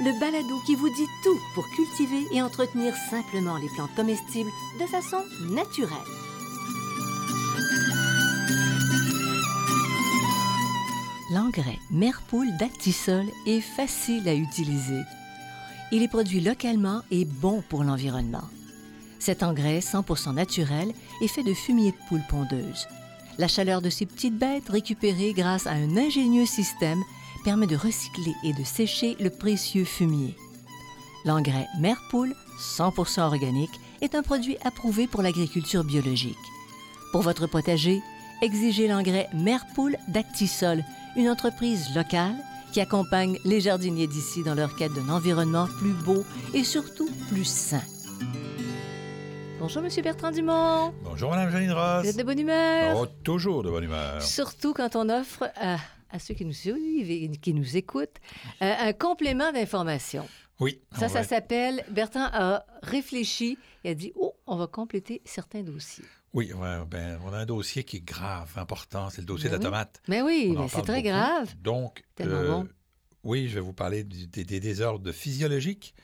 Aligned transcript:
le 0.00 0.18
balado 0.20 0.60
qui 0.64 0.76
vous 0.76 0.88
dit 0.90 1.08
tout 1.24 1.38
pour 1.54 1.68
cultiver 1.70 2.26
et 2.32 2.40
entretenir 2.40 2.94
simplement 3.10 3.56
les 3.56 3.68
plantes 3.68 3.94
comestibles 3.96 4.50
de 4.80 4.86
façon 4.86 5.24
naturelle. 5.50 5.98
L'engrais 11.32 11.78
Merpoule 11.90 12.56
d'Actisol 12.58 13.26
est 13.46 13.60
facile 13.60 14.28
à 14.28 14.34
utiliser. 14.34 15.02
Il 15.90 16.02
est 16.02 16.08
produit 16.08 16.40
localement 16.40 17.02
et 17.10 17.24
bon 17.24 17.62
pour 17.68 17.84
l'environnement. 17.84 18.44
Cet 19.18 19.42
engrais 19.42 19.80
100% 19.80 20.34
naturel 20.34 20.92
est 21.20 21.28
fait 21.28 21.42
de 21.42 21.54
fumier 21.54 21.90
de 21.90 22.08
poule 22.08 22.22
pondeuse. 22.28 22.86
La 23.36 23.48
chaleur 23.48 23.82
de 23.82 23.90
ces 23.90 24.06
petites 24.06 24.38
bêtes 24.38 24.68
récupérée 24.68 25.32
grâce 25.32 25.66
à 25.66 25.72
un 25.72 25.96
ingénieux 25.96 26.46
système 26.46 27.02
permet 27.48 27.66
de 27.66 27.76
recycler 27.76 28.34
et 28.44 28.52
de 28.52 28.62
sécher 28.62 29.16
le 29.20 29.30
précieux 29.30 29.86
fumier. 29.86 30.36
L'engrais 31.24 31.66
Merpoule 31.80 32.34
100% 32.60 33.22
organique 33.22 33.80
est 34.02 34.14
un 34.14 34.20
produit 34.20 34.58
approuvé 34.66 35.06
pour 35.06 35.22
l'agriculture 35.22 35.82
biologique. 35.82 36.36
Pour 37.10 37.22
votre 37.22 37.46
potager, 37.46 38.02
exigez 38.42 38.86
l'engrais 38.86 39.30
Merpoule 39.32 39.96
d'Actisol, 40.08 40.84
une 41.16 41.30
entreprise 41.30 41.94
locale 41.94 42.36
qui 42.74 42.82
accompagne 42.82 43.38
les 43.46 43.62
jardiniers 43.62 44.08
d'ici 44.08 44.42
dans 44.42 44.54
leur 44.54 44.76
quête 44.76 44.92
d'un 44.92 45.08
environnement 45.08 45.68
plus 45.78 45.94
beau 45.94 46.24
et 46.52 46.64
surtout 46.64 47.08
plus 47.30 47.46
sain. 47.46 47.80
Bonjour, 49.58 49.82
Monsieur 49.82 50.02
Bertrand 50.02 50.32
Dumont. 50.32 50.92
Bonjour, 51.02 51.30
Madame 51.30 51.50
Janine 51.50 51.72
Ross. 51.72 52.02
Vous 52.02 52.10
êtes 52.10 52.18
de 52.18 52.24
bonne 52.24 52.40
humeur? 52.40 52.98
Oh, 53.00 53.06
toujours 53.24 53.62
de 53.62 53.70
bonne 53.70 53.84
humeur. 53.84 54.20
Surtout 54.20 54.74
quand 54.74 54.96
on 54.96 55.08
offre 55.08 55.50
à, 55.56 55.78
à 56.10 56.18
ceux 56.18 56.34
qui 56.34 56.44
nous 56.44 56.52
suivent 56.52 57.10
et 57.10 57.28
qui 57.38 57.54
nous 57.54 57.76
écoutent 57.76 58.18
euh, 58.62 58.74
un 58.78 58.92
complément 58.92 59.52
d'information. 59.52 60.26
Oui. 60.60 60.80
Ça, 60.98 61.08
ça 61.08 61.22
s'appelle, 61.22 61.84
Bertrand 61.90 62.28
a 62.32 62.64
réfléchi 62.82 63.58
et 63.84 63.90
a 63.90 63.94
dit, 63.94 64.12
oh, 64.16 64.34
on 64.46 64.56
va 64.56 64.66
compléter 64.66 65.22
certains 65.24 65.62
dossiers. 65.62 66.04
Oui, 66.34 66.52
ouais, 66.52 66.76
ben, 66.90 67.18
on 67.24 67.32
a 67.32 67.38
un 67.38 67.46
dossier 67.46 67.84
qui 67.84 67.98
est 67.98 68.04
grave, 68.04 68.52
important. 68.56 69.08
C'est 69.10 69.20
le 69.22 69.26
dossier 69.26 69.48
Ben 69.48 69.58
de 69.58 69.62
la 69.64 69.68
oui. 69.68 69.72
tomate. 69.72 70.02
Mais 70.08 70.20
oui, 70.20 70.52
On 70.54 70.58
en 70.58 70.62
mais 70.64 70.68
c'est 70.68 70.82
très 70.82 70.96
beaucoup. 71.02 71.08
grave. 71.08 71.54
Donc, 71.62 72.02
Tellement 72.16 72.62
bon. 72.62 72.68
oui, 73.24 73.48
je 73.48 73.54
vais 73.54 73.60
vous 73.60 73.72
parler 73.72 74.02
du- 74.04 74.26
des, 74.26 74.44
des 74.44 74.60
désordres 74.60 75.12
physiologiques, 75.12 75.94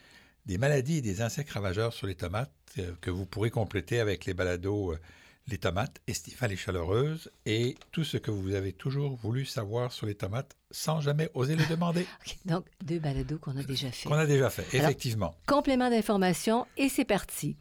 des 0.45 0.57
maladies 0.57 0.97
et 0.97 1.01
des 1.01 1.21
insectes 1.21 1.51
ravageurs 1.51 1.93
sur 1.93 2.07
les 2.07 2.15
tomates 2.15 2.51
euh, 2.79 2.93
que 3.01 3.11
vous 3.11 3.25
pourrez 3.25 3.49
compléter 3.51 3.99
avec 3.99 4.25
les 4.25 4.33
balados 4.33 4.93
euh, 4.93 4.99
Les 5.47 5.59
tomates 5.59 6.01
estivales 6.07 6.53
et 6.53 6.55
chaleureuses 6.55 7.31
et 7.45 7.75
tout 7.91 8.03
ce 8.03 8.17
que 8.17 8.31
vous 8.31 8.55
avez 8.55 8.73
toujours 8.73 9.15
voulu 9.15 9.45
savoir 9.45 9.91
sur 9.91 10.07
les 10.07 10.15
tomates 10.15 10.55
sans 10.71 11.01
jamais 11.01 11.29
oser 11.35 11.55
le 11.55 11.63
demander. 11.67 12.07
Donc, 12.45 12.65
deux 12.83 12.97
balados 12.97 13.37
qu'on 13.37 13.55
a 13.55 13.63
déjà 13.63 13.91
fait. 13.91 14.09
Qu'on 14.09 14.15
a 14.15 14.25
déjà 14.25 14.49
fait, 14.49 14.65
Alors- 14.75 14.85
effectivement. 14.89 15.35
Complément 15.45 15.89
d'information 15.91 16.65
et 16.77 16.89
c'est 16.89 17.05
parti. 17.05 17.57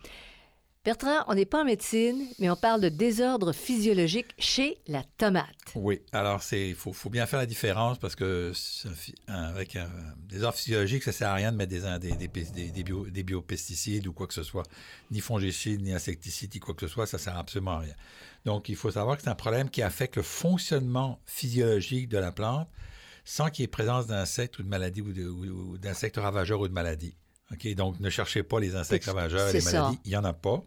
Bertrand, 0.85 1.25
on 1.29 1.35
n'est 1.35 1.47
pas 1.47 1.63
en 1.63 1.65
médecine, 1.65 2.27
mais 2.39 2.51
on 2.51 2.57
parle 2.57 2.83
de 2.83 2.91
désordre 2.91 3.53
physiologique 3.55 4.35
chez 4.39 4.77
la 4.87 5.03
tomate. 5.17 5.47
Oui, 5.75 6.03
alors 6.13 6.43
il 6.53 6.75
faut, 6.75 6.93
bien 7.09 7.25
faire 7.25 7.39
la 7.39 7.47
différence 7.47 7.99
parce 7.99 8.15
que 8.15 8.53
un- 9.27 9.45
avec 9.45 9.77
un 9.77 9.89
désordre 10.29 10.59
physiologique, 10.59 11.03
ça 11.03 11.13
sert 11.13 11.31
à 11.31 11.35
rien 11.35 11.53
de 11.53 11.57
mettre 11.57 11.71
des, 11.73 12.11
des, 12.11 12.17
des, 12.17 12.29
pes- 12.29 12.53
des, 12.53 12.71
des 12.71 12.83
bio- 12.83 13.07
des 13.09 13.23
biopesticides 13.23 14.07
ou 14.07 14.13
quoi 14.13 14.27
que 14.27 14.35
ce 14.35 14.43
soit, 14.43 14.65
ni 15.11 15.21
fongicides, 15.21 15.81
ni 15.81 15.93
insecticides, 15.95 16.53
ni 16.55 16.61
quoi 16.61 16.75
que 16.75 16.87
ce 16.87 16.93
soit, 16.93 17.07
ça 17.07 17.17
sert 17.17 17.39
absolument 17.39 17.73
à 17.77 17.79
rien. 17.79 17.95
Donc 18.45 18.69
il 18.69 18.77
faut 18.77 18.91
savoir 18.91 19.17
que 19.17 19.23
c'est 19.23 19.31
un 19.31 19.35
problème 19.35 19.71
qui 19.71 19.81
affecte 19.81 20.17
le 20.17 20.23
fonctionnement 20.23 21.19
physiologique 21.25 22.11
de 22.11 22.19
la 22.19 22.31
plante 22.31 22.69
sans 23.25 23.49
qu'il 23.49 23.63
y 23.63 23.65
ait 23.65 23.69
présence 23.69 24.07
d'insectes 24.07 24.59
ou 24.59 24.63
de 24.63 24.69
maladies 24.69 25.01
ou 25.01 25.79
d'insectes 25.79 26.19
ravageurs 26.19 26.61
ou 26.61 26.69
de 26.69 26.75
maladies. 26.75 27.17
OK, 27.55 27.75
donc 27.75 27.99
ne 28.01 28.11
cherchez 28.11 28.43
pas 28.43 28.61
les 28.61 28.77
insectes 28.77 29.07
ravageurs 29.07 29.49
et 29.49 29.55
les 29.55 29.61
ça. 29.61 29.81
maladies, 29.81 30.01
il 30.05 30.11
n'y 30.11 30.17
en 30.17 30.25
a 30.25 30.33
pas. 30.35 30.63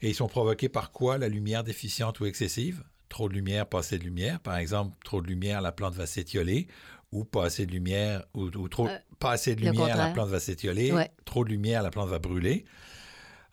Et 0.00 0.08
ils 0.08 0.14
sont 0.14 0.26
provoqués 0.28 0.68
par 0.68 0.90
quoi? 0.90 1.18
La 1.18 1.28
lumière 1.28 1.62
déficiente 1.62 2.18
ou 2.20 2.26
excessive? 2.26 2.82
Trop 3.08 3.28
de 3.28 3.34
lumière, 3.34 3.66
pas 3.66 3.80
assez 3.80 3.98
de 3.98 4.04
lumière. 4.04 4.40
Par 4.40 4.56
exemple, 4.56 4.96
trop 5.04 5.20
de 5.20 5.26
lumière, 5.26 5.60
la 5.60 5.70
plante 5.70 5.94
va 5.94 6.06
s'étioler. 6.06 6.66
Ou 7.12 7.24
pas 7.24 7.44
assez 7.44 7.66
de 7.66 7.72
lumière, 7.72 8.24
ou, 8.32 8.44
ou 8.46 8.68
trop, 8.68 8.88
Euh, 8.88 8.98
pas 9.18 9.32
assez 9.32 9.54
de 9.54 9.60
lumière, 9.60 9.98
la 9.98 10.10
plante 10.12 10.30
va 10.30 10.40
s'étioler. 10.40 10.92
Ouais. 10.92 11.10
Trop 11.26 11.44
de 11.44 11.50
lumière, 11.50 11.82
la 11.82 11.90
plante 11.90 12.08
va 12.08 12.18
brûler. 12.18 12.64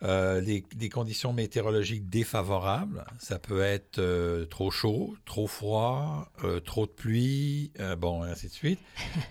Euh, 0.01 0.39
les, 0.39 0.63
des 0.75 0.87
conditions 0.87 1.33
météorologiques 1.33 2.09
défavorables, 2.09 3.03
ça 3.19 3.37
peut 3.37 3.61
être 3.61 3.99
euh, 3.99 4.45
trop 4.45 4.71
chaud, 4.71 5.13
trop 5.25 5.45
froid, 5.45 6.31
trop 6.63 6.85
de 6.85 6.91
pluie, 6.91 7.73
bon, 7.97 8.25
et 8.25 8.29
ainsi 8.29 8.47
de 8.47 8.53
suite. 8.53 8.79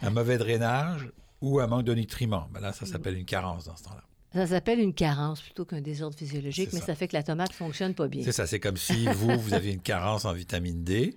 Un 0.02 0.10
mauvais 0.10 0.36
drainage 0.36 1.10
ou 1.40 1.60
un 1.60 1.66
manque 1.66 1.84
de 1.84 1.94
nutriments. 1.94 2.48
Ben 2.52 2.60
là, 2.60 2.72
ça 2.72 2.86
s'appelle 2.86 3.16
une 3.16 3.24
carence 3.24 3.64
dans 3.64 3.76
ce 3.76 3.84
temps-là. 3.84 4.02
Ça 4.34 4.46
s'appelle 4.46 4.78
une 4.80 4.92
carence 4.94 5.40
plutôt 5.40 5.64
qu'un 5.64 5.80
désordre 5.80 6.16
physiologique, 6.16 6.68
C'est 6.70 6.74
mais 6.76 6.80
ça. 6.80 6.86
ça 6.88 6.94
fait 6.94 7.08
que 7.08 7.14
la 7.16 7.22
tomate 7.22 7.52
fonctionne 7.52 7.94
pas 7.94 8.08
bien. 8.08 8.22
C'est 8.24 8.32
ça, 8.32 8.46
c'est 8.46 8.60
comme 8.60 8.76
si 8.76 9.06
vous, 9.06 9.38
vous 9.38 9.54
aviez 9.54 9.72
une 9.72 9.80
carence 9.80 10.24
en 10.26 10.32
vitamine 10.34 10.84
D. 10.84 11.16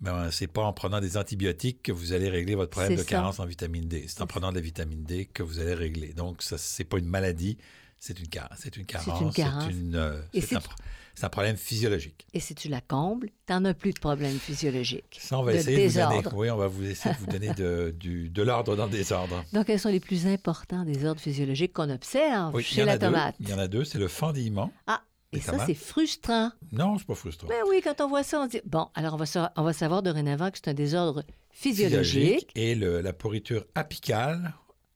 Ben, 0.00 0.30
c'est 0.30 0.46
pas 0.46 0.62
en 0.62 0.72
prenant 0.72 1.00
des 1.00 1.16
antibiotiques 1.16 1.82
que 1.82 1.92
vous 1.92 2.12
allez 2.12 2.28
régler 2.28 2.54
votre 2.54 2.70
problème 2.70 2.92
C'est 2.92 2.96
de 2.96 3.02
ça. 3.02 3.08
carence 3.16 3.40
en 3.40 3.46
vitamine 3.46 3.88
D. 3.88 4.04
C'est 4.08 4.20
en 4.22 4.26
prenant 4.26 4.50
de 4.50 4.56
la 4.56 4.60
vitamine 4.60 5.04
D 5.04 5.24
que 5.26 5.42
vous 5.42 5.58
allez 5.60 5.74
régler. 5.74 6.12
Donc, 6.12 6.42
ça, 6.42 6.58
c'est 6.58 6.84
pas 6.84 6.98
une 6.98 7.08
maladie, 7.08 7.56
c'est 7.98 8.18
une, 8.20 8.28
car- 8.28 8.50
c'est 8.58 8.76
une 8.76 8.84
carence. 8.86 9.20
une 9.22 9.32
carence. 9.32 9.70
une, 9.70 9.94
euh, 9.94 10.20
Et 10.34 10.40
c'est 10.42 10.48
c'est- 10.48 10.56
un, 10.56 10.60
pro- 10.60 10.74
c'est 11.16 11.24
un 11.24 11.28
problème 11.30 11.56
physiologique. 11.56 12.26
Et 12.34 12.38
si 12.40 12.54
tu 12.54 12.68
la 12.68 12.80
combles, 12.80 13.30
t'en 13.46 13.64
as 13.64 13.74
plus 13.74 13.92
de 13.92 13.98
problème 13.98 14.38
physiologique. 14.38 15.18
Ça, 15.20 15.38
on 15.38 15.42
va 15.42 15.52
de 15.52 15.56
essayer 15.58 15.88
de 15.88 15.92
vous 15.92 15.98
donner, 15.98 16.22
oui, 16.36 16.50
on 16.50 16.56
va 16.56 16.66
vous 16.68 16.84
essayer 16.84 17.14
de 17.14 17.18
vous 17.20 17.26
donner 17.26 17.54
de, 17.54 17.92
du- 17.98 18.28
de 18.30 18.42
l'ordre 18.42 18.76
dans 18.76 18.84
le 18.84 18.92
désordre. 18.92 19.42
Donc, 19.52 19.66
quels 19.66 19.80
sont 19.80 19.88
les 19.88 19.98
plus 20.00 20.26
importants 20.28 20.84
désordres 20.84 21.20
physiologiques 21.20 21.72
qu'on 21.72 21.90
observe 21.90 22.54
Oui, 22.54 22.62
chez 22.62 22.84
la 22.84 22.92
a 22.92 22.98
deux. 22.98 23.06
tomate? 23.06 23.34
Il 23.40 23.48
y 23.48 23.52
en 23.54 23.58
a 23.58 23.66
deux, 23.66 23.84
c'est 23.84 23.98
le 23.98 24.08
fendillement. 24.08 24.70
Ah, 24.86 25.02
et 25.32 25.40
ça, 25.40 25.64
c'est 25.66 25.74
frustrant. 25.74 26.50
Non, 26.70 26.96
c'est 26.98 27.06
pas 27.06 27.14
frustrant. 27.14 27.48
Ben 27.48 27.62
oui, 27.68 27.80
quand 27.82 28.00
on 28.00 28.08
voit 28.08 28.22
ça, 28.22 28.40
on 28.40 28.46
dit, 28.46 28.60
bon, 28.64 28.86
alors 28.94 29.14
on 29.14 29.16
va, 29.16 29.26
sa- 29.26 29.52
on 29.56 29.62
va 29.64 29.72
savoir 29.72 30.02
dorénavant 30.02 30.50
que 30.50 30.58
c'est 30.58 30.68
un 30.70 30.74
désordre 30.74 31.24
physiologique. 31.50 32.50
Et 32.54 32.74
le- 32.74 33.00
la 33.00 33.12
pourriture 33.12 33.64
apicale, 33.74 34.54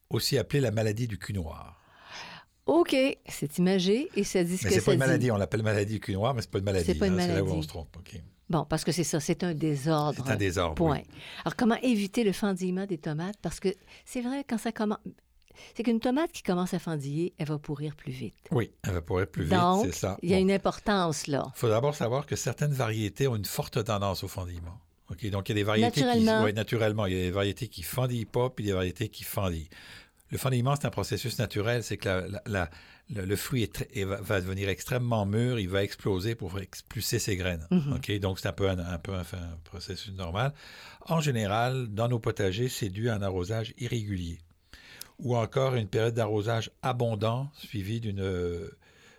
aussi 0.09 0.39
appelée 0.39 0.61
la 0.61 0.71
maladie 0.71 1.09
du 1.09 1.19
cul 1.19 1.33
noir. 1.33 1.80
OK, 2.73 2.95
c'est 3.29 3.59
imagé 3.59 4.09
et 4.15 4.23
ça 4.25 4.45
dit 4.45 4.57
ce 4.57 4.65
Mais 4.65 4.69
que 4.71 4.75
c'est 4.75 4.81
ça 4.81 4.87
pas 4.87 4.93
une 4.93 5.01
dit. 5.01 5.07
maladie, 5.07 5.31
on 5.33 5.37
l'appelle 5.37 5.63
maladie 5.63 5.95
du 5.95 6.01
cul 6.01 6.13
noir, 6.13 6.35
mais 6.35 6.41
c'est 6.43 6.51
pas 6.51 6.59
une 6.59 6.65
maladie. 6.65 6.85
C'est 6.87 6.95
pas 6.95 7.07
une 7.09 7.19
hein, 7.19 7.27
C'est 7.27 7.35
là 7.35 7.43
où 7.43 7.47
on 7.47 7.49
maladie. 7.49 7.63
se 7.65 7.69
trompe. 7.69 7.97
OK. 7.99 8.21
Bon, 8.49 8.65
parce 8.65 8.85
que 8.85 8.93
c'est 8.93 9.05
ça, 9.05 9.19
c'est 9.21 9.43
un 9.45 9.55
désordre. 9.55 10.23
C'est 10.25 10.33
un 10.33 10.37
désordre. 10.37 10.75
Point. 10.77 10.99
oui. 10.99 11.15
Alors, 11.45 11.57
comment 11.57 11.77
éviter 11.83 12.23
le 12.25 12.33
fendillement 12.33 12.87
des 12.87 12.99
tomates? 12.99 13.37
Parce 13.43 13.59
que 13.61 13.69
c'est 14.05 14.21
vrai, 14.21 14.45
quand 14.49 14.59
ça 14.59 14.71
commence. 14.73 14.99
C'est 15.77 15.83
qu'une 15.83 16.01
tomate 16.01 16.33
qui 16.33 16.43
commence 16.43 16.73
à 16.75 16.79
fendiller, 16.79 17.35
elle 17.39 17.49
va 17.49 17.59
pourrir 17.59 17.95
plus 17.97 18.13
vite. 18.13 18.35
Oui, 18.51 18.71
elle 18.83 18.93
va 18.95 19.03
pourrir 19.03 19.27
plus 19.27 19.45
vite, 19.45 19.59
c'est 19.85 19.93
ça. 19.95 20.17
il 20.23 20.31
y 20.31 20.35
a 20.35 20.37
Bon. 20.37 20.43
une 20.43 20.53
importance 20.53 21.27
là. 21.27 21.51
Il 21.55 21.59
faut 21.59 21.69
d'abord 21.69 21.95
savoir 21.95 22.25
que 22.25 22.35
certaines 22.35 22.73
variétés 22.73 23.27
ont 23.29 23.37
une 23.37 23.45
forte 23.45 23.83
tendance 23.85 24.25
au 24.25 24.29
fendillement. 24.29 24.79
OK, 25.11 25.29
donc 25.29 25.49
il 25.49 25.53
y 25.53 25.55
a 25.55 25.55
des 25.57 25.63
variétés 25.65 26.01
Naturellement. 26.03 26.39
qui... 26.41 26.45
Oui, 26.47 26.53
naturellement. 26.55 27.07
Il 27.07 27.13
y 27.15 27.17
a 27.17 27.25
des 27.25 27.31
variétés 27.33 27.67
qui 27.69 27.83
fendillent 27.83 28.25
pas, 28.27 28.49
puis 28.49 28.65
des 28.65 28.73
variétés 28.73 29.09
qui 29.09 29.25
fendillent. 29.25 29.69
Le 30.31 30.39
fendillement, 30.39 30.77
c'est 30.77 30.87
un 30.87 30.91
processus 30.91 31.39
naturel. 31.39 31.83
C'est 31.83 31.97
que 31.97 32.09
la- 32.09 32.29
la- 32.29 32.43
la- 32.47 32.71
le, 33.13 33.25
le 33.25 33.37
fruit 33.37 33.63
est 33.65 33.73
très- 33.73 33.89
est- 33.93 34.05
va, 34.05 34.41
devenir 34.41 34.69
extrêmement 34.69 35.27
mûr, 35.27 35.59
il 35.59 35.69
va 35.69 35.83
exploser 35.83 36.35
pour 36.37 36.59
expulser 36.61 37.19
ses 37.19 37.37
graines. 37.37 37.67
Mhm. 37.71 37.99
Donc 38.21 38.39
c'est 38.39 38.49
un 38.49 38.53
peu 38.53 38.69
un, 38.69 38.79
un 38.79 38.99
peu 38.99 39.13
un, 39.15 39.21
un 39.23 39.59
processus 39.65 40.13
normal. 40.15 40.53
En 41.07 41.21
général, 41.21 41.89
dans 41.89 42.09
nos 42.09 42.21
potagers, 42.21 42.69
c'est 42.69 42.89
dû 42.91 43.09
à 43.11 43.15
un 43.17 43.23
arrosage 43.23 43.75
irrégulier 43.79 44.39
ou 45.19 45.37
encore 45.37 45.75
une 45.75 45.89
période 45.89 46.15
d'arrosage 46.15 46.71
abondant 46.83 47.51
suivie 47.55 48.01
d'une 48.01 48.21
euh, 48.21 48.69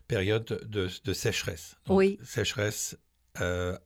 période 0.07 0.45
de, 0.67 0.89
de 1.03 1.13
sécheresse. 1.13 1.75
Donc, 1.85 1.97
Oui. 1.97 2.17
Sécheresse, 2.23 2.97
euh, 3.41 3.77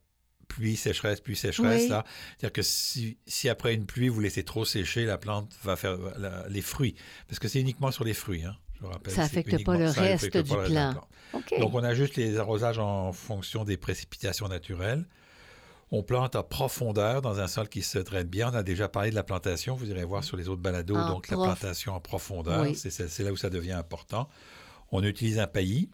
pluie, 0.48 0.76
sécheresse, 0.76 1.22
pluie, 1.22 1.36
sécheresse. 1.36 1.84
Oui. 1.84 1.88
là. 1.90 2.04
C'est-à-dire 2.38 2.54
que 2.54 2.62
si, 2.62 3.18
si 3.28 3.50
après 3.50 3.74
une 3.74 3.86
pluie, 3.86 4.10
vous 4.10 4.20
laissez 4.20 4.44
trop 4.44 4.66
sécher, 4.66 5.06
la 5.06 5.18
plante 5.18 5.52
va 5.64 5.76
faire 5.76 5.98
la- 6.18 6.46
les 6.50 6.62
fruits. 6.62 6.96
Parce 7.28 7.40
que 7.40 7.48
c'est 7.48 7.60
uniquement 7.60 7.92
sur 7.92 8.04
les 8.04 8.14
fruits, 8.14 8.44
hein, 8.44 8.56
je 8.82 8.86
rappelle. 8.86 9.14
Ça 9.14 9.28
c'est 9.28 9.40
affecte 9.40 9.64
pas 9.66 9.78
le 9.78 9.90
reste 9.90 10.36
du 10.38 10.44
plan. 10.44 10.96
Donc, 11.60 11.74
on 11.74 11.84
ajuste 11.84 12.16
les 12.16 12.38
arrosages 12.38 12.80
en 12.80 13.12
fonction 13.12 13.64
des 13.66 13.78
précipitations 13.78 14.48
naturelles. 14.48 15.06
On 15.92 16.02
plante 16.02 16.36
en 16.36 16.44
profondeur 16.44 17.22
dans 17.22 17.40
un 17.40 17.48
sol 17.48 17.70
qui 17.70 17.82
se 17.84 18.00
draine 18.00 18.28
bien. 18.28 18.52
On 18.52 18.56
a 18.56 18.64
déjà 18.64 18.90
parlé 18.90 19.12
de 19.12 19.16
la 19.16 19.24
plantation. 19.24 19.76
Vous 19.76 19.90
irez 19.90 20.04
voir 20.04 20.24
sur 20.24 20.36
les 20.38 20.50
autres 20.50 20.62
balados. 20.62 20.96
En 20.96 21.08
donc, 21.10 21.30
la 21.30 21.38
plantation 21.38 21.94
en 21.94 22.00
profondeur, 22.00 22.62
Oui. 22.64 22.76
c'est 22.76 23.20
là 23.20 23.32
où 23.32 23.38
ça 23.38 23.50
devient 23.52 23.74
important. 23.74 24.28
On 24.92 25.04
utilise 25.04 25.38
un 25.40 25.48
paillis. 25.48 25.90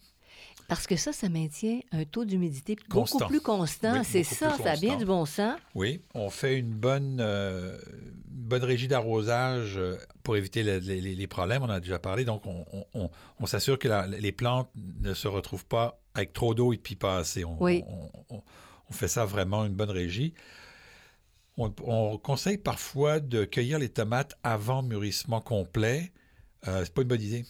Parce 0.71 0.87
que 0.87 0.95
ça, 0.95 1.11
ça 1.11 1.27
maintient 1.27 1.81
un 1.91 2.05
taux 2.05 2.23
d'humidité 2.23 2.77
beaucoup 2.87 3.01
Constant. 3.01 3.27
plus 3.27 3.41
constant. 3.41 3.91
Oui, 3.99 4.05
C'est 4.05 4.23
ça, 4.23 4.55
ça 4.57 4.71
a 4.71 4.77
bien 4.77 4.95
du 4.95 5.03
bon 5.03 5.25
sens. 5.25 5.59
Oui, 5.75 5.99
on 6.13 6.29
fait 6.29 6.57
une 6.57 6.71
bonne, 6.73 7.17
euh, 7.19 7.77
une 7.91 8.47
bonne 8.47 8.63
régie 8.63 8.87
d'arrosage 8.87 9.73
euh, 9.77 9.97
pour 10.23 10.37
éviter 10.37 10.63
le- 10.63 10.77
les, 10.77 11.27
problèmes. 11.27 11.61
On 11.63 11.65
en 11.65 11.71
a 11.71 11.81
déjà 11.81 11.99
parlé. 11.99 12.23
Donc, 12.23 12.45
on, 12.45 12.63
on- 12.71 12.85
on- 12.93 13.09
on 13.41 13.45
s'assure 13.47 13.77
que 13.77 13.89
la- 13.89 14.07
les 14.07 14.31
plantes 14.31 14.69
ne 15.01 15.13
se 15.13 15.27
retrouvent 15.27 15.65
pas 15.65 15.99
avec 16.13 16.31
trop 16.31 16.53
d'eau 16.55 16.71
et 16.71 16.77
puis 16.77 16.95
pas 16.95 17.17
assez. 17.17 17.43
On, 17.43 17.61
Oui. 17.61 17.83
on- 18.29 18.41
fait 18.93 19.09
ça 19.09 19.25
vraiment 19.25 19.65
une 19.65 19.73
bonne 19.73 19.91
régie. 19.91 20.33
On, 21.57 21.73
on 21.83 22.17
conseille 22.17 22.57
parfois 22.57 23.19
de 23.19 23.43
cueillir 23.43 23.77
les 23.77 23.89
tomates 23.89 24.37
avant 24.41 24.83
mûrissement 24.83 25.41
complet. 25.41 26.13
Euh, 26.69 26.85
c'est 26.85 26.93
pas 26.93 27.01
une 27.01 27.09
bonne 27.09 27.21
idée 27.21 27.45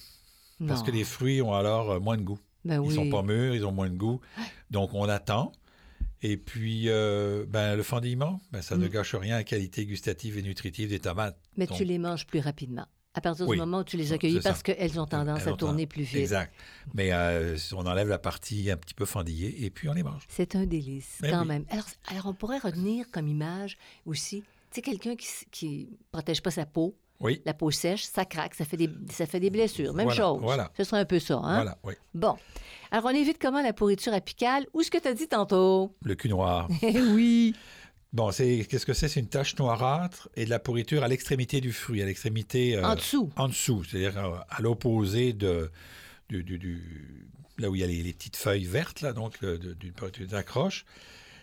parce 0.67 0.81
que 0.81 0.89
les 0.89 1.03
fruits 1.03 1.39
ont 1.43 1.53
alors 1.53 1.91
euh, 1.91 1.99
moins 1.99 2.17
de 2.17 2.23
goût. 2.23 2.39
Ben 2.65 2.75
Ils 2.83 2.87
oui. 2.89 2.93
sont 2.95 3.09
pas 3.09 3.23
mûrs, 3.23 3.55
ils 3.55 3.65
ont 3.65 3.71
moins 3.71 3.89
de 3.89 3.95
goût. 3.97 4.19
Donc, 4.69 4.93
on 4.93 5.03
attend. 5.09 5.51
Et 6.23 6.37
puis, 6.37 6.83
euh, 6.87 7.45
ben, 7.47 7.75
le 7.75 7.81
fendillement, 7.83 8.39
ben, 8.51 8.61
ça 8.61 8.77
ne 8.77 8.85
Mm. 8.85 8.89
gâche 8.89 9.15
rien 9.15 9.35
à 9.35 9.37
la 9.39 9.43
qualité 9.43 9.85
gustative 9.85 10.37
et 10.37 10.43
nutritive 10.43 10.89
des 10.89 10.99
tomates. 10.99 11.39
Mais 11.57 11.65
Donc, 11.65 11.77
tu 11.77 11.83
les 11.83 11.97
manges 11.97 12.27
plus 12.27 12.39
rapidement. 12.39 12.85
À 13.13 13.19
partir 13.19 13.45
Oui. 13.47 13.57
du 13.57 13.59
moment 13.59 13.79
où 13.79 13.83
tu 13.83 13.97
les 13.97 14.13
as 14.13 14.17
cueillis, 14.17 14.35
C'est 14.35 14.41
ça. 14.43 14.49
parce 14.51 14.63
qu'elles 14.63 14.97
ont 14.99 15.05
tendance 15.05 15.41
elles 15.45 15.53
à 15.53 15.57
tourner 15.57 15.85
plus 15.87 16.03
vite. 16.03 16.15
Exact. 16.21 16.53
Mais 16.93 17.11
euh, 17.11 17.57
on 17.73 17.85
enlève 17.85 18.07
la 18.07 18.19
partie 18.19 18.71
un 18.71 18.77
petit 18.77 18.93
peu 18.93 19.03
fendillée 19.05 19.65
et 19.65 19.69
puis 19.69 19.89
on 19.89 19.93
les 19.93 20.03
mange. 20.03 20.23
C'est 20.29 20.55
un 20.55 20.65
délice, 20.65 21.17
Ben 21.21 21.31
quand 21.31 21.41
oui. 21.41 21.47
même. 21.47 21.65
Alors, 21.71 21.85
alors, 22.07 22.25
on 22.27 22.33
pourrait 22.33 22.59
retenir 22.59 23.09
comme 23.11 23.27
image 23.27 23.77
aussi, 24.05 24.41
tu 24.43 24.75
sais, 24.75 24.81
quelqu'un 24.81 25.15
qui 25.17 25.27
qui 25.51 25.89
protège 26.13 26.41
pas 26.41 26.51
sa 26.51 26.65
peau, 26.65 26.95
Oui. 27.21 27.41
la 27.45 27.53
peau 27.53 27.71
sèche, 27.71 28.03
ça 28.03 28.25
craque, 28.25 28.55
ça 28.55 28.65
fait 28.65 28.77
des, 28.77 28.89
ça 29.11 29.25
fait 29.25 29.39
des 29.39 29.49
blessures. 29.49 29.93
Même 29.93 30.05
Voilà, 30.07 30.21
chose. 30.21 30.39
voilà. 30.41 30.71
Ce 30.75 30.83
serait 30.83 30.99
un 31.01 31.05
peu 31.05 31.19
ça, 31.19 31.35
hein? 31.35 31.55
Voilà, 31.55 31.77
oui. 31.83 31.93
Bon. 32.13 32.35
Alors, 32.91 33.05
on 33.05 33.15
évite 33.15 33.37
comment 33.39 33.61
la 33.61 33.71
pourriture 33.73 34.13
apicale 34.13 34.65
ou 34.73 34.81
ce 34.83 34.91
que 34.91 34.97
tu 34.97 35.07
as 35.07 35.13
dit 35.13 35.27
tantôt? 35.27 35.95
Le 36.03 36.15
cul 36.15 36.29
noir. 36.29 36.67
Eh 36.81 36.99
oui! 36.99 37.55
Bon, 38.11 38.29
c'est 38.31 38.65
qu'est-ce 38.69 38.85
que 38.85 38.93
c'est? 38.93 39.07
C'est 39.07 39.21
une 39.21 39.29
tache 39.29 39.57
noirâtre 39.57 40.27
et 40.35 40.43
de 40.43 40.49
la 40.49 40.59
pourriture 40.59 41.01
à 41.03 41.07
l'extrémité 41.07 41.61
du 41.61 41.71
fruit, 41.71 42.01
à 42.01 42.05
l'extrémité 42.05 42.75
euh, 42.75 42.83
en 42.83 42.95
dessous. 42.95 43.29
en 43.37 43.47
dessous, 43.47 43.85
c'est-à-dire 43.85 44.17
euh, 44.17 44.35
à 44.49 44.61
l'opposé 44.61 45.31
de 45.31 45.71
du, 46.27 46.43
du- 46.43 46.57
du- 46.57 47.27
là 47.57 47.69
où 47.69 47.75
il 47.75 47.79
y 47.79 47.83
a 47.85 47.87
les, 47.87 48.03
les 48.03 48.11
petites 48.11 48.35
feuilles 48.35 48.65
vertes 48.65 48.99
là, 48.99 49.13
donc 49.13 49.41
d'une 49.45 49.93
pourriture 49.93 50.27
d'accroche. 50.27 50.83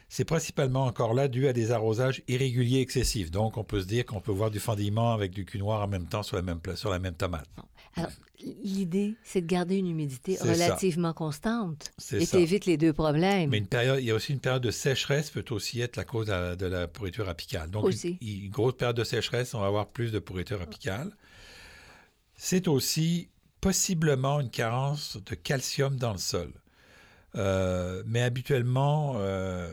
C'est 0.08 0.24
principalement 0.24 0.86
encore 0.86 1.12
là 1.12 1.28
dû 1.28 1.48
à 1.48 1.52
des 1.52 1.70
arrosages 1.70 2.22
irréguliers 2.28 2.80
excessifs. 2.80 3.30
Donc, 3.30 3.58
on 3.58 3.64
peut 3.64 3.80
se 3.80 3.86
dire 3.86 4.06
qu'on 4.06 4.20
peut 4.20 4.32
voir 4.32 4.50
du 4.50 4.58
fendillement 4.58 5.12
avec 5.12 5.32
du 5.32 5.44
cul 5.44 5.58
noir 5.58 5.82
en 5.82 5.88
même 5.88 6.06
temps 6.06 6.22
sur 6.22 6.36
la 6.36 6.42
même, 6.42 6.60
sur 6.76 6.90
la 6.90 6.98
même 6.98 7.14
tomate. 7.14 7.48
Alors, 7.94 8.10
l'idée, 8.62 9.16
c'est 9.22 9.42
de 9.42 9.46
garder 9.46 9.76
une 9.76 9.88
humidité 9.88 10.36
ça. 10.36 10.44
relativement 10.44 11.12
constante. 11.12 11.92
Et 12.12 12.24
ça. 12.24 12.38
t'évites 12.38 12.64
les 12.64 12.78
deux 12.78 12.94
problèmes. 12.94 13.50
Mais 13.50 13.58
une 13.58 13.66
période, 13.66 14.00
il 14.00 14.06
y 14.06 14.10
a 14.10 14.14
aussi 14.14 14.32
une 14.32 14.40
période 14.40 14.62
de 14.62 14.70
sécheresse 14.70 15.30
peut 15.30 15.44
aussi 15.50 15.80
être 15.82 15.96
la 15.96 16.04
cause 16.04 16.26
de 16.26 16.32
la, 16.32 16.56
de 16.56 16.66
la 16.66 16.88
pourriture 16.88 17.28
apicale. 17.28 17.70
Donc, 17.70 17.84
Aussi. 17.84 18.16
Une, 18.22 18.44
une 18.44 18.50
grosse 18.50 18.76
période 18.76 18.96
de 18.96 19.04
sécheresse, 19.04 19.52
on 19.52 19.60
va 19.60 19.66
avoir 19.66 19.88
plus 19.88 20.10
de 20.10 20.18
pourriture 20.18 20.62
apicale. 20.62 21.12
C'est 22.34 22.66
aussi 22.66 23.28
possiblement 23.60 24.40
une 24.40 24.50
carence 24.50 25.18
de 25.26 25.34
calcium 25.34 25.96
dans 25.96 26.12
le 26.12 26.18
sol. 26.18 26.52
Euh, 27.36 28.02
mais 28.06 28.22
habituellement, 28.22 29.14
euh, 29.16 29.70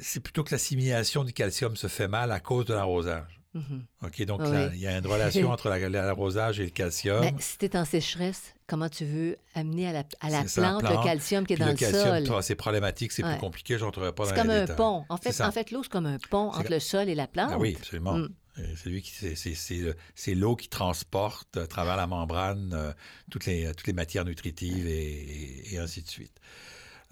c'est 0.00 0.20
plutôt 0.20 0.44
que 0.44 0.50
l'assimilation 0.52 1.24
du 1.24 1.32
calcium 1.32 1.76
se 1.76 1.86
fait 1.88 2.08
mal 2.08 2.30
à 2.32 2.40
cause 2.40 2.66
de 2.66 2.74
l'arrosage. 2.74 3.40
Mhm. 3.54 3.84
OK, 4.04 4.22
donc 4.26 4.40
Oui. 4.44 4.48
il 4.74 4.78
y 4.80 4.86
a 4.86 4.96
une 4.98 5.06
relation 5.06 5.50
entre 5.52 5.68
la- 5.70 5.88
l'arrosage 5.88 6.60
et 6.60 6.64
le 6.64 6.70
calcium. 6.70 7.20
Ben, 7.22 7.34
si 7.38 7.58
tu 7.58 7.64
es 7.64 7.76
en 7.76 7.84
sécheresse, 7.84 8.54
comment 8.66 8.88
tu 8.88 9.04
veux 9.06 9.36
amener 9.54 9.88
à 9.88 9.92
la, 9.92 10.04
à 10.20 10.30
la 10.30 10.42
C'est 10.42 10.48
ça, 10.48 10.60
la 10.60 10.78
plante, 10.78 10.96
le 10.98 11.02
calcium 11.02 11.46
qui 11.46 11.54
est 11.54 11.56
dans 11.56 11.64
le 11.66 11.72
le, 11.72 11.76
calcium, 11.78 12.26
sol? 12.26 12.42
c'est 12.42 12.54
problématique, 12.54 13.10
c'est 13.10 13.24
Ouais. 13.24 13.32
plus 13.32 13.40
compliqué, 13.40 13.78
je 13.78 13.84
n'entrerai 13.84 14.12
pas 14.12 14.24
dans 14.24 14.28
C'est 14.30 14.36
les 14.36 14.40
comme 14.42 14.50
un 14.50 14.60
détails. 14.60 14.76
pont. 14.76 15.04
En 15.08 15.16
fait, 15.16 15.40
en 15.40 15.46
l'eau, 15.72 15.82
c'est 15.82 15.88
comme 15.88 16.06
un 16.06 16.18
pont 16.30 16.50
entre 16.50 16.70
le 16.70 16.78
sol 16.78 17.08
et 17.08 17.14
la 17.14 17.26
plante. 17.26 17.50
Ah 17.52 17.58
oui, 17.58 17.74
absolument. 17.78 18.18
Mm. 18.18 18.28
Euh, 18.58 19.00
qui 19.00 19.12
c'est- 19.12 19.34
c'est- 19.34 19.54
c'est 19.54 19.76
le- 19.76 19.96
c'est 20.14 20.34
l'eau 20.34 20.56
qui 20.56 20.68
transporte 20.68 21.56
à 21.56 21.66
travers 21.66 21.96
la 21.96 22.06
membrane 22.06 22.72
euh, 22.74 22.92
toutes 23.30 23.46
les 23.46 23.92
matières 23.92 24.24
nutritives 24.24 24.86
et, 24.86 25.78
ainsi 25.78 26.02
de 26.02 26.08
suite. 26.08 26.36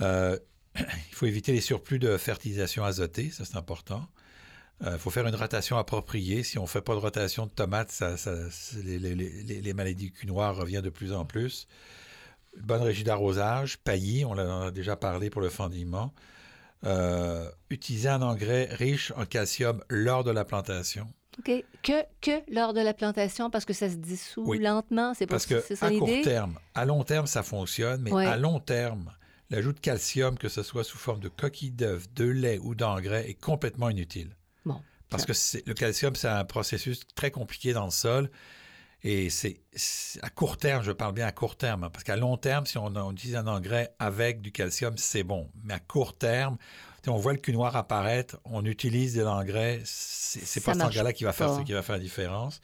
Euh, 0.00 0.38
il 0.76 1.14
faut 1.14 1.26
éviter 1.26 1.52
les 1.52 1.60
surplus 1.60 1.98
de 1.98 2.16
fertilisation 2.16 2.84
azotée, 2.84 3.30
ça 3.30 3.44
c'est 3.44 3.56
important. 3.56 4.06
Euh, 4.84 4.92
Il 4.94 4.98
faut 4.98 5.10
faire 5.10 5.26
une 5.26 5.34
rotation 5.34 5.78
appropriée. 5.78 6.42
Si 6.42 6.58
on 6.58 6.62
ne 6.62 6.66
fait 6.66 6.82
pas 6.82 6.94
de 6.94 7.00
rotation 7.00 7.46
de 7.46 7.50
tomates, 7.50 8.02
les, 8.84 9.72
maladies 9.74 10.06
du 10.06 10.12
cul 10.12 10.26
noir 10.26 10.56
reviennent 10.56 10.82
de 10.82 10.90
plus 10.90 11.12
en 11.12 11.24
plus. 11.24 11.66
Bonne 12.60 12.82
régie 12.82 13.04
d'arrosage, 13.04 13.78
paillis, 13.78 14.24
on 14.24 14.32
en 14.32 14.62
a 14.62 14.70
déjà 14.70 14.96
parlé 14.96 15.30
pour 15.30 15.40
le 15.42 15.50
fendillement. 15.50 16.14
Euh, 16.84 17.50
utiliser 17.70 18.08
un 18.08 18.22
engrais 18.22 18.66
riche 18.70 19.12
en 19.16 19.24
calcium 19.24 19.82
lors 19.88 20.24
de 20.24 20.30
la 20.30 20.44
plantation. 20.44 21.06
OK. 21.38 21.64
Que, 21.82 22.02
que 22.20 22.42
lors 22.52 22.72
de 22.72 22.80
la 22.80 22.94
plantation, 22.94 23.50
parce 23.50 23.64
que 23.64 23.72
ça 23.72 23.88
se 23.90 23.96
dissout 23.96 24.44
Oui. 24.46 24.58
lentement, 24.58 25.14
c'est 25.14 25.26
Parce 25.26 25.46
que 25.46 25.60
c'est 25.60 25.76
ça 25.76 25.86
à 25.86 25.90
court 25.90 26.08
terme, 26.24 26.58
à 26.74 26.84
long 26.84 27.04
terme, 27.04 27.26
ça 27.26 27.42
fonctionne, 27.42 28.02
mais 28.02 28.12
Ouais. 28.12 28.26
à 28.26 28.36
long 28.36 28.58
terme, 28.58 29.12
l'ajout 29.50 29.72
de 29.72 29.80
calcium, 29.80 30.36
que 30.38 30.48
ce 30.48 30.62
soit 30.62 30.82
sous 30.84 30.98
forme 30.98 31.20
de 31.20 31.28
coquille 31.28 31.70
d'œuf, 31.70 32.12
de 32.14 32.24
lait 32.24 32.58
ou 32.58 32.74
d'engrais, 32.74 33.28
est 33.28 33.34
complètement 33.40 33.90
inutile. 33.90 34.34
Bon. 34.64 34.80
Parce 35.10 35.24
que 35.24 35.32
le 35.66 35.74
calcium, 35.74 36.16
c'est 36.16 36.28
un 36.28 36.44
processus 36.44 37.00
très 37.14 37.30
compliqué 37.30 37.72
dans 37.72 37.84
le 37.84 37.90
sol. 37.92 38.30
Et 39.04 39.30
c'est 39.30 39.60
à 40.22 40.30
court 40.30 40.56
terme, 40.56 40.82
je 40.82 40.90
parle 40.90 41.14
bien 41.14 41.26
à 41.26 41.32
court 41.32 41.54
terme, 41.56 41.84
hein, 41.84 41.90
parce 41.90 42.02
qu'à 42.02 42.16
long 42.16 42.36
terme, 42.36 42.66
si 42.66 42.76
on, 42.78 42.86
on 42.86 43.12
utilise 43.12 43.36
un 43.36 43.46
engrais 43.46 43.94
avec 44.00 44.40
du 44.40 44.50
calcium, 44.50 44.96
c'est 44.96 45.22
bon. 45.22 45.48
Mais 45.62 45.74
à 45.74 45.78
court 45.78 46.16
terme, 46.16 46.56
on 47.10 47.16
voit 47.16 47.32
le 47.32 47.38
cul 47.38 47.52
noir 47.52 47.74
apparaître, 47.76 48.38
on 48.44 48.64
utilise 48.64 49.14
de 49.14 49.22
l'engrais, 49.22 49.80
c'est 49.84 50.62
pas 50.64 50.72
cet 50.74 50.82
engrais-là 50.82 51.12
qui 51.12 51.24
va 51.24 51.32
faire 51.32 51.48
pas. 51.56 51.64
qui 51.64 51.72
va 51.72 51.82
faire 51.82 51.96
la 51.96 52.02
différence. 52.02 52.60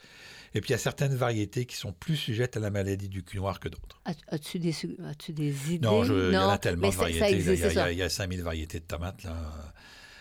Et 0.55 0.61
puis 0.61 0.69
il 0.69 0.73
y 0.73 0.75
a 0.75 0.79
certaines 0.79 1.15
variétés 1.15 1.65
qui 1.65 1.77
sont 1.77 1.93
plus 1.93 2.17
sujettes 2.17 2.59
à 2.59 2.61
la 2.61 2.69
maladie 2.71 3.09
du 3.09 3.23
cul 3.23 3.39
noir 3.39 3.59
que 3.59 3.69
d'autres. 3.69 4.01
As- 4.05 4.13
As-tu 4.29 4.59
des, 4.59 4.75
as-tu 5.09 5.33
des 5.33 5.73
idées? 5.73 5.87
Non, 5.87 6.05
je- 6.05 6.29
il 6.29 6.35
y 6.35 6.37
en 6.37 6.49
a 6.51 6.59
tellement 6.59 6.89
de 6.91 6.95
variétés. 6.95 7.31
il, 7.33 7.39
y 7.39 7.41
a, 7.41 7.45
c'est 7.45 7.55
il 7.55 7.61
y 7.61 7.65
a- 7.65 7.71
ça. 7.71 7.93
il 7.93 7.99
y 7.99 8.03
a 8.03 8.09
5000 8.11 8.43
variétés 8.43 8.79
de 8.81 8.85
tomates. 8.85 9.23
Là. 9.25 9.35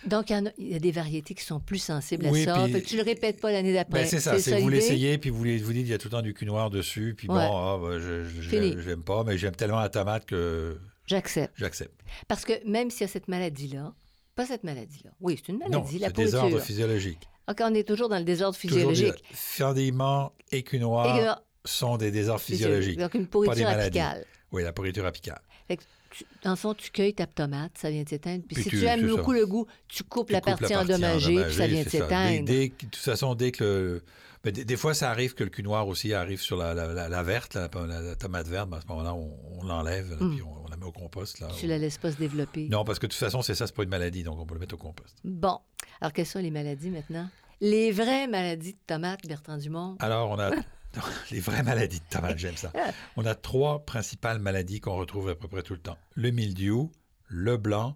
Donc, 0.06 0.30
il 0.30 0.34
y, 0.34 0.36
a, 0.48 0.52
il 0.58 0.68
y 0.70 0.76
a 0.76 0.80
des 0.80 0.92
variétés 0.92 1.36
qui 1.36 1.44
sont 1.44 1.60
plus 1.60 1.78
sensibles 1.80 2.26
Oui, 2.32 2.48
à 2.48 2.56
ça. 2.56 2.64
puis- 2.64 2.82
tu 2.82 2.96
le 2.98 3.04
répètes 3.04 3.40
pas 3.42 3.52
l'année 3.52 3.74
d'après? 3.74 4.02
Ben, 4.04 4.08
c'est 4.08 4.20
ça, 4.22 4.40
c'est 4.40 4.56
que 4.58 4.62
vous 4.62 4.70
l'essayez, 4.70 5.18
puis 5.18 5.30
vous, 5.30 5.44
les- 5.44 5.58
vous 5.60 5.74
dites, 5.74 5.86
il 5.86 5.92
y 5.92 5.94
a 5.94 5.98
tout 5.98 6.08
le 6.08 6.12
temps 6.14 6.22
du 6.24 6.34
cul 6.34 6.46
noir 6.46 6.70
dessus, 6.70 7.14
puis 7.16 7.28
Ouais. 7.28 7.36
bon, 7.36 7.58
ah, 7.58 7.78
ben, 7.80 8.00
je 8.00 8.82
j'aime 8.82 9.04
pas, 9.04 9.24
mais 9.26 9.38
j'aime 9.38 9.56
tellement 9.56 9.80
la 9.82 9.90
tomate 9.90 10.26
que 10.26 10.80
J'accepte. 11.08 11.54
j'accepte. 11.58 11.94
Parce 12.30 12.46
que 12.46 12.54
même 12.68 12.90
s'il 12.90 13.02
y 13.02 13.04
a 13.04 13.08
cette 13.10 13.28
maladie-là, 13.28 13.94
pas 14.42 14.48
cette 14.48 14.64
maladie-là. 14.64 15.12
Oui, 15.20 15.38
c'est 15.44 15.52
une 15.52 15.60
Non, 15.60 15.70
maladie, 15.70 16.00
la 16.00 16.08
c'est 16.08 16.14
désordre 16.16 16.50
pourriture. 16.50 16.66
physiologique. 16.68 17.20
OK, 17.50 17.58
on 17.62 17.74
est 17.74 17.88
toujours 17.88 18.10
dans 18.10 18.18
le 18.18 18.24
désordre 18.24 18.56
physiologique. 18.58 19.24
Fendillement 19.34 20.34
et 20.52 20.64
là, 20.72 21.42
sont 21.66 21.98
des 21.98 22.12
désordres 22.12 22.42
physiologiques. 22.42 22.98
Donc, 23.00 23.14
une 23.14 23.28
pourriture 23.28 23.68
apicale. 23.68 24.26
Oui, 24.52 24.64
la 24.64 24.74
pourriture 24.74 25.06
apicale. 25.06 25.42
Fait 25.68 25.78
que 25.78 25.84
tu- 26.10 26.26
dans 26.44 26.50
le 26.50 26.56
fond, 26.58 26.74
tu 26.74 26.92
cueilles 26.92 27.14
ta 27.14 27.26
tomate, 27.26 27.72
ça 27.78 27.90
vient 27.90 28.04
de 28.04 28.10
s'éteindre. 28.10 28.44
Puis, 28.46 28.56
Puis 28.56 28.64
si 28.64 28.70
tu- 28.70 28.80
tu 28.80 28.86
aimes 28.86 29.02
ça. 29.10 29.16
beaucoup 29.16 29.32
le 29.32 29.46
goût, 29.46 29.66
tu 29.88 30.04
coupes 30.04 30.28
Tu 30.28 30.34
la 30.34 30.42
coupes 30.42 30.60
partie 30.60 30.76
endommagée, 30.76 31.42
puis 31.44 31.54
ça 31.54 31.68
vient 31.68 31.80
de. 31.80 31.84
Dès- 31.86 31.90
s'éteindre. 31.90 32.46
dès 32.46 32.68
de 32.68 32.74
toute 32.74 32.96
façon, 32.98 33.34
dès 33.36 33.52
que 33.52 34.02
le. 34.44 34.52
des, 34.52 34.66
des 34.66 34.76
fois, 34.78 34.94
ça 34.94 35.10
arrive 35.12 35.36
que 35.36 35.44
le 35.46 35.50
cul 35.52 35.64
noir 35.64 35.88
aussi 35.88 36.14
arrive 36.14 36.42
sur 36.42 36.58
la, 36.58 36.74
la- 36.74 36.88
la- 36.94 37.08
la 37.08 37.24
verte, 37.24 37.54
la, 37.54 37.70
tomate 38.16 38.48
verte. 38.48 38.70
ben, 38.70 38.78
à 38.78 38.82
ce 38.82 38.88
moment-là, 38.88 39.14
on, 39.14 39.32
on 39.60 39.64
l'enlève, 39.64 40.10
là, 40.10 40.18
Mm. 40.20 40.32
puis 40.36 40.42
on, 40.44 40.61
on 40.82 40.86
la 40.86 40.92
met 40.92 40.98
au 40.98 41.00
compost. 41.00 41.40
Là, 41.40 41.48
Tu 41.58 41.68
la 41.68 41.78
laisses 41.78 41.98
pas 41.98 42.12
se 42.12 42.18
développer. 42.18 42.68
Non, 42.70 42.84
parce 42.84 43.00
que 43.00 43.06
de 43.08 43.12
toute 43.12 43.20
façon, 43.20 43.42
c'est 43.42 43.56
ça, 43.56 43.68
c'est 43.68 43.76
pas 43.76 43.84
une 43.84 43.90
maladie, 43.90 44.24
donc 44.24 44.40
on 44.40 44.46
peut 44.46 44.54
le 44.56 44.60
mettre 44.60 44.76
au 44.76 44.78
compost. 44.78 45.16
Bon. 45.24 45.60
Alors, 46.00 46.14
quelles 46.14 46.26
sont 46.26 46.40
les 46.40 46.52
maladies 46.52 46.90
maintenant? 46.90 47.30
Les 47.60 47.92
vraies 47.92 48.28
maladies 48.28 48.74
de 48.74 48.80
tomates, 48.88 49.26
Bertrand 49.28 49.58
Dumont? 49.58 49.96
Alors, 50.00 50.30
on 50.32 50.40
a 50.40 50.52
les 51.32 51.40
vraies 51.40 51.64
maladies 51.64 52.00
de 52.00 52.06
tomates, 52.10 52.38
j'aime 52.40 52.58
ça. 52.58 52.72
On 53.16 53.26
a 53.26 53.36
trois 53.36 53.86
principales 53.86 54.40
maladies 54.40 54.80
qu'on 54.82 54.96
retrouve 54.98 55.30
à 55.30 55.36
peu 55.36 55.48
près 55.48 55.62
tout 55.64 55.74
le 55.74 55.80
temps. 55.80 55.98
Le 56.16 56.32
mildiou, 56.32 56.92
le 57.28 57.56
blanc 57.58 57.96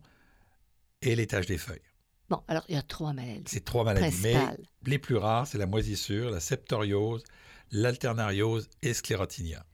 et 1.02 1.16
les 1.16 1.28
taches 1.28 1.48
des 1.48 1.58
feuilles. 1.58 1.82
Bon, 2.30 2.42
alors, 2.48 2.64
il 2.70 2.76
y 2.76 2.78
a 2.78 2.82
trois 2.82 3.12
maladies 3.14 3.44
C'est 3.48 3.66
trois 3.66 3.84
maladies. 3.84 4.16
Mais 4.24 4.34
principales. 4.34 4.64
les 4.86 4.98
plus 5.00 5.18
rares, 5.18 5.46
c'est 5.48 5.58
la 5.58 5.66
moisissure, 5.68 6.30
la 6.32 6.40
septoriose, 6.40 7.24
l'alternariose 7.72 8.70
et 8.82 8.94
sclérotinia. 8.94 9.66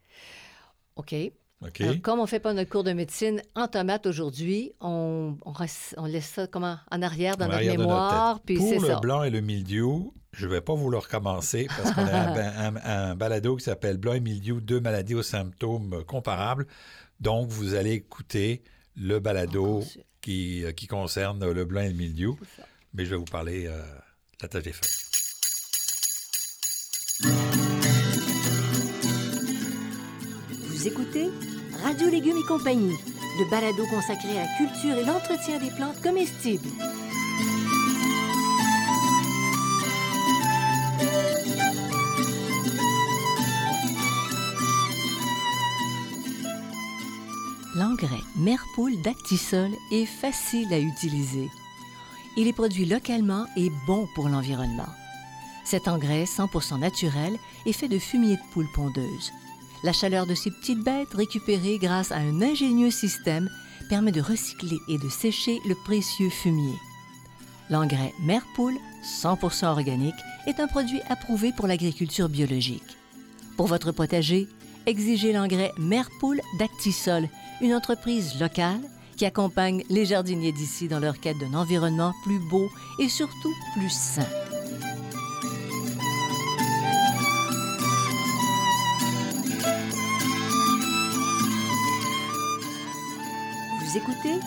OK. 0.95 1.13
Alors, 1.61 2.01
comme 2.01 2.19
on 2.19 2.23
ne 2.23 2.27
fait 2.27 2.39
pas 2.39 2.53
notre 2.53 2.69
cours 2.71 2.83
de 2.83 2.91
médecine 2.93 3.41
en 3.55 3.67
tomates 3.67 4.05
aujourd'hui, 4.07 4.73
on, 4.81 5.37
on 5.45 5.51
reste- 5.51 5.93
on 5.97 6.05
laisse 6.05 6.25
ça 6.27 6.47
comment, 6.47 6.77
en 6.91 7.01
arrière 7.01 7.37
dans 7.37 7.45
En 7.45 7.49
notre 7.49 7.57
arrière 7.57 7.73
notre 7.75 7.87
mémoire, 7.89 8.35
tête. 8.35 8.43
puis 8.45 8.55
Pour 8.57 8.69
c'est 8.69 8.79
le 8.79 8.87
ça. 8.87 8.99
blanc 8.99 9.23
et 9.23 9.29
le 9.29 9.41
mildiou, 9.41 10.13
je 10.33 10.47
ne 10.47 10.51
vais 10.51 10.61
pas 10.61 10.73
vous 10.73 10.89
le 10.89 10.97
recommencer 10.97 11.67
parce 11.77 11.91
qu'on 11.91 12.05
a 12.05 12.17
un, 12.17 12.33
ba- 12.33 12.53
un- 12.85 13.09
un 13.11 13.15
balado 13.15 13.55
qui 13.57 13.63
s'appelle 13.65 13.97
Blanc 13.97 14.13
et 14.13 14.19
mildiou, 14.19 14.59
deux 14.61 14.79
maladies 14.79 15.13
aux 15.15 15.23
symptômes 15.23 16.03
comparables. 16.05 16.65
Donc, 17.19 17.49
vous 17.49 17.75
allez 17.75 17.91
écouter 17.91 18.63
le 18.95 19.19
balado 19.19 19.81
Oh, 19.83 20.01
qui, 20.21 20.63
euh, 20.65 20.71
qui 20.71 20.87
concerne 20.87 21.49
le 21.51 21.65
blanc 21.65 21.81
et 21.81 21.89
le 21.89 21.95
mildiou. 21.95 22.39
Mais 22.93 23.05
je 23.05 23.11
vais 23.11 23.17
vous 23.17 23.25
parler 23.25 23.67
euh, 23.67 23.77
de 23.81 24.41
la 24.41 24.47
tâche 24.47 24.63
des 24.63 24.73
feuilles. 24.73 25.10
Écoutez 30.83 31.29
Radio 31.83 32.09
Légumes 32.09 32.37
et 32.37 32.47
compagnie, 32.47 32.97
le 33.37 33.49
balado 33.51 33.85
consacré 33.85 34.29
à 34.31 34.45
la 34.45 34.57
culture 34.57 34.97
et 34.97 35.05
l'entretien 35.05 35.59
des 35.59 35.69
plantes 35.69 36.01
comestibles. 36.01 36.67
L'engrais 47.75 48.07
Merpoule 48.37 48.99
d'Actisol 49.03 49.69
est 49.91 50.05
facile 50.05 50.73
à 50.73 50.79
utiliser. 50.79 51.49
Il 52.37 52.47
est 52.47 52.53
produit 52.53 52.85
localement 52.85 53.45
et 53.55 53.69
bon 53.85 54.07
pour 54.15 54.29
l'environnement. 54.29 54.89
Cet 55.63 55.87
engrais 55.87 56.23
100% 56.23 56.79
naturel 56.79 57.37
est 57.67 57.73
fait 57.73 57.87
de 57.87 57.99
fumier 57.99 58.37
de 58.37 58.53
poule 58.53 58.71
pondeuse. 58.73 59.31
La 59.83 59.93
chaleur 59.93 60.27
de 60.27 60.35
ces 60.35 60.51
petites 60.51 60.83
bêtes 60.83 61.13
récupérée 61.13 61.79
grâce 61.79 62.11
à 62.11 62.17
un 62.17 62.41
ingénieux 62.41 62.91
système 62.91 63.49
permet 63.89 64.11
de 64.11 64.21
recycler 64.21 64.77
et 64.87 64.99
de 64.99 65.09
sécher 65.09 65.59
le 65.67 65.75
précieux 65.75 66.29
fumier. 66.29 66.75
L'engrais 67.69 68.13
Merpoule 68.21 68.75
100% 69.03 69.65
organique 69.65 70.13
est 70.45 70.59
un 70.59 70.67
produit 70.67 71.01
approuvé 71.09 71.51
pour 71.51 71.67
l'agriculture 71.67 72.29
biologique. 72.29 72.97
Pour 73.57 73.67
votre 73.67 73.91
potager, 73.91 74.47
exigez 74.85 75.33
l'engrais 75.33 75.71
Merpoule 75.79 76.41
d'Actisol, 76.59 77.27
une 77.61 77.73
entreprise 77.73 78.39
locale 78.39 78.81
qui 79.17 79.25
accompagne 79.25 79.83
les 79.89 80.05
jardiniers 80.05 80.51
d'ici 80.51 80.87
dans 80.87 80.99
leur 80.99 81.19
quête 81.19 81.37
d'un 81.39 81.53
environnement 81.53 82.13
plus 82.23 82.39
beau 82.49 82.69
et 82.99 83.09
surtout 83.09 83.53
plus 83.75 83.91
sain. 83.91 84.25
Vous 93.91 93.97
écoutez 93.97 94.39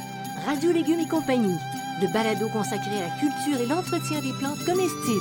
Radio 0.47 0.73
Légumes 0.73 1.01
et 1.01 1.09
compagnie, 1.09 1.59
le 2.01 2.11
balado 2.15 2.49
consacré 2.49 2.97
à 2.97 3.09
la 3.09 3.15
culture 3.19 3.61
et 3.61 3.67
l'entretien 3.67 4.23
des 4.23 4.33
plantes 4.39 4.65
comestibles. 4.65 5.21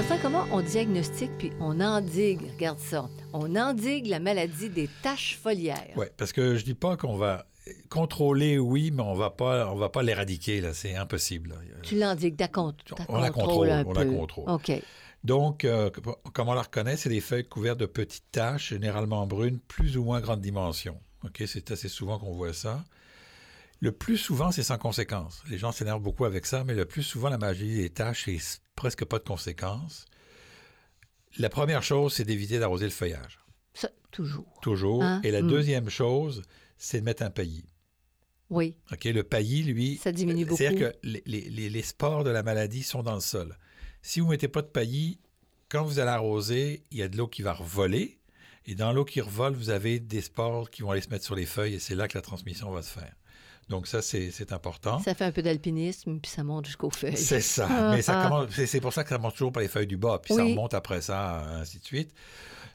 Enfin, 0.00 0.16
comment 0.22 0.46
on 0.52 0.62
diagnostique 0.62 1.32
puis 1.36 1.52
on 1.60 1.80
endigue, 1.80 2.40
regarde 2.54 2.78
ça, 2.78 3.10
on 3.34 3.54
endigue 3.56 4.06
la 4.06 4.20
maladie 4.20 4.70
des 4.70 4.88
taches 5.02 5.38
foliaires. 5.42 5.92
Oui, 5.96 6.06
parce 6.16 6.32
que 6.32 6.56
je 6.56 6.64
dis 6.64 6.74
pas 6.74 6.96
qu'on 6.96 7.16
va 7.16 7.44
contrôler, 7.90 8.58
oui, 8.58 8.90
mais 8.90 9.02
on 9.02 9.14
va 9.14 9.28
pas, 9.28 9.70
on 9.70 9.76
va 9.76 9.90
pas 9.90 10.02
l'éradiquer, 10.02 10.62
là, 10.62 10.72
c'est 10.72 10.96
impossible. 10.96 11.50
là. 11.50 11.56
Tu 11.82 11.98
l'endigues, 11.98 12.36
d'accord. 12.36 12.72
On 13.08 13.20
la 13.20 13.30
contrôle, 13.30 13.68
on 13.86 13.92
la 13.92 14.04
contrôle. 14.06 14.48
OK. 14.48 14.72
Donc, 15.24 15.64
euh, 15.64 15.90
comment 16.34 16.52
on 16.52 16.54
la 16.54 16.62
reconnaît? 16.62 16.96
C'est 16.96 17.08
des 17.08 17.20
feuilles 17.22 17.48
couvertes 17.48 17.78
de 17.80 17.86
petites 17.86 18.30
taches, 18.30 18.68
généralement 18.70 19.26
brunes, 19.26 19.58
plus 19.58 19.96
ou 19.96 20.04
moins 20.04 20.20
grande 20.20 20.40
dimension. 20.42 21.00
OK? 21.24 21.42
C'est 21.46 21.70
assez 21.70 21.88
souvent 21.88 22.18
qu'on 22.18 22.34
voit 22.34 22.52
ça. 22.52 22.84
Le 23.80 23.90
plus 23.92 24.18
souvent, 24.18 24.52
c'est 24.52 24.62
sans 24.62 24.78
conséquence. 24.78 25.42
Les 25.48 25.58
gens 25.58 25.72
s'énervent 25.72 26.02
beaucoup 26.02 26.24
avec 26.26 26.44
ça, 26.46 26.62
mais 26.64 26.74
le 26.74 26.84
plus 26.84 27.02
souvent, 27.02 27.28
la 27.30 27.38
maladie 27.38 27.74
des 27.76 27.90
taches, 27.90 28.24
c'est 28.26 28.60
presque 28.76 29.04
pas 29.04 29.18
de 29.18 29.24
conséquences. 29.24 30.04
La 31.38 31.48
première 31.48 31.82
chose, 31.82 32.12
c'est 32.14 32.24
d'éviter 32.24 32.58
d'arroser 32.58 32.84
le 32.84 32.90
feuillage. 32.92 33.40
Ça, 33.72 33.88
toujours. 34.10 34.58
Toujours. 34.62 35.02
Hein? 35.02 35.20
Et 35.24 35.30
la 35.30 35.42
Mm. 35.42 35.48
deuxième 35.48 35.88
chose, 35.90 36.42
c'est 36.76 37.00
de 37.00 37.04
mettre 37.04 37.22
un 37.22 37.30
paillis. 37.30 37.64
Oui, 38.50 38.76
OK? 38.92 39.04
Le 39.04 39.22
paillis, 39.22 39.62
lui, 39.64 39.96
ça 39.96 40.12
diminue 40.12 40.44
beaucoup. 40.44 40.58
c'est-à-dire 40.58 40.92
que 40.92 40.96
les- 41.02 41.22
les- 41.26 41.70
les 41.70 41.82
spores 41.82 42.24
de 42.24 42.30
la 42.30 42.42
maladie 42.42 42.82
sont 42.82 43.02
dans 43.02 43.14
le 43.14 43.20
sol. 43.20 43.56
Si 44.06 44.20
vous 44.20 44.26
ne 44.26 44.32
mettez 44.32 44.48
pas 44.48 44.60
de 44.60 44.66
paillis, 44.66 45.18
quand 45.70 45.82
vous 45.82 45.98
allez 45.98 46.10
arroser, 46.10 46.82
il 46.90 46.98
y 46.98 47.02
a 47.02 47.08
de 47.08 47.16
l'eau 47.16 47.26
qui 47.26 47.40
va 47.40 47.54
revoler. 47.54 48.18
Et 48.66 48.74
dans 48.74 48.92
l'eau 48.92 49.06
qui 49.06 49.22
revole, 49.22 49.54
vous 49.54 49.70
avez 49.70 49.98
des 49.98 50.20
spores 50.20 50.68
qui 50.70 50.82
vont 50.82 50.90
aller 50.90 51.00
se 51.00 51.08
mettre 51.08 51.24
sur 51.24 51.34
les 51.34 51.46
feuilles 51.46 51.74
et 51.74 51.78
c'est 51.78 51.94
là 51.94 52.06
que 52.06 52.16
la 52.18 52.20
transmission 52.20 52.70
va 52.70 52.82
se 52.82 52.90
faire. 52.90 53.14
Donc 53.70 53.86
ça, 53.86 54.02
c'est 54.02 54.30
c'est 54.30 54.52
important. 54.52 54.98
Ça 54.98 55.14
fait 55.14 55.24
un 55.24 55.32
peu 55.32 55.40
d'alpinisme, 55.40 56.20
puis 56.20 56.30
ça 56.30 56.44
monte 56.44 56.66
jusqu'aux 56.66 56.90
feuilles. 56.90 57.16
C'est 57.16 57.40
ça. 57.40 57.92
Mais 57.92 58.02
ça 58.02 58.22
commence- 58.24 58.50
c'est 58.50 58.66
c'est 58.66 58.80
pour 58.82 58.92
ça 58.92 59.04
que 59.04 59.08
ça 59.08 59.16
monte 59.16 59.32
toujours 59.32 59.52
par 59.52 59.62
les 59.62 59.68
feuilles 59.68 59.86
du 59.86 59.96
bas, 59.96 60.20
puis 60.22 60.34
ça 60.34 60.44
remonte 60.44 60.74
après 60.74 61.00
ça, 61.00 61.40
ainsi 61.60 61.78
de 61.78 61.84
suite. 61.84 62.10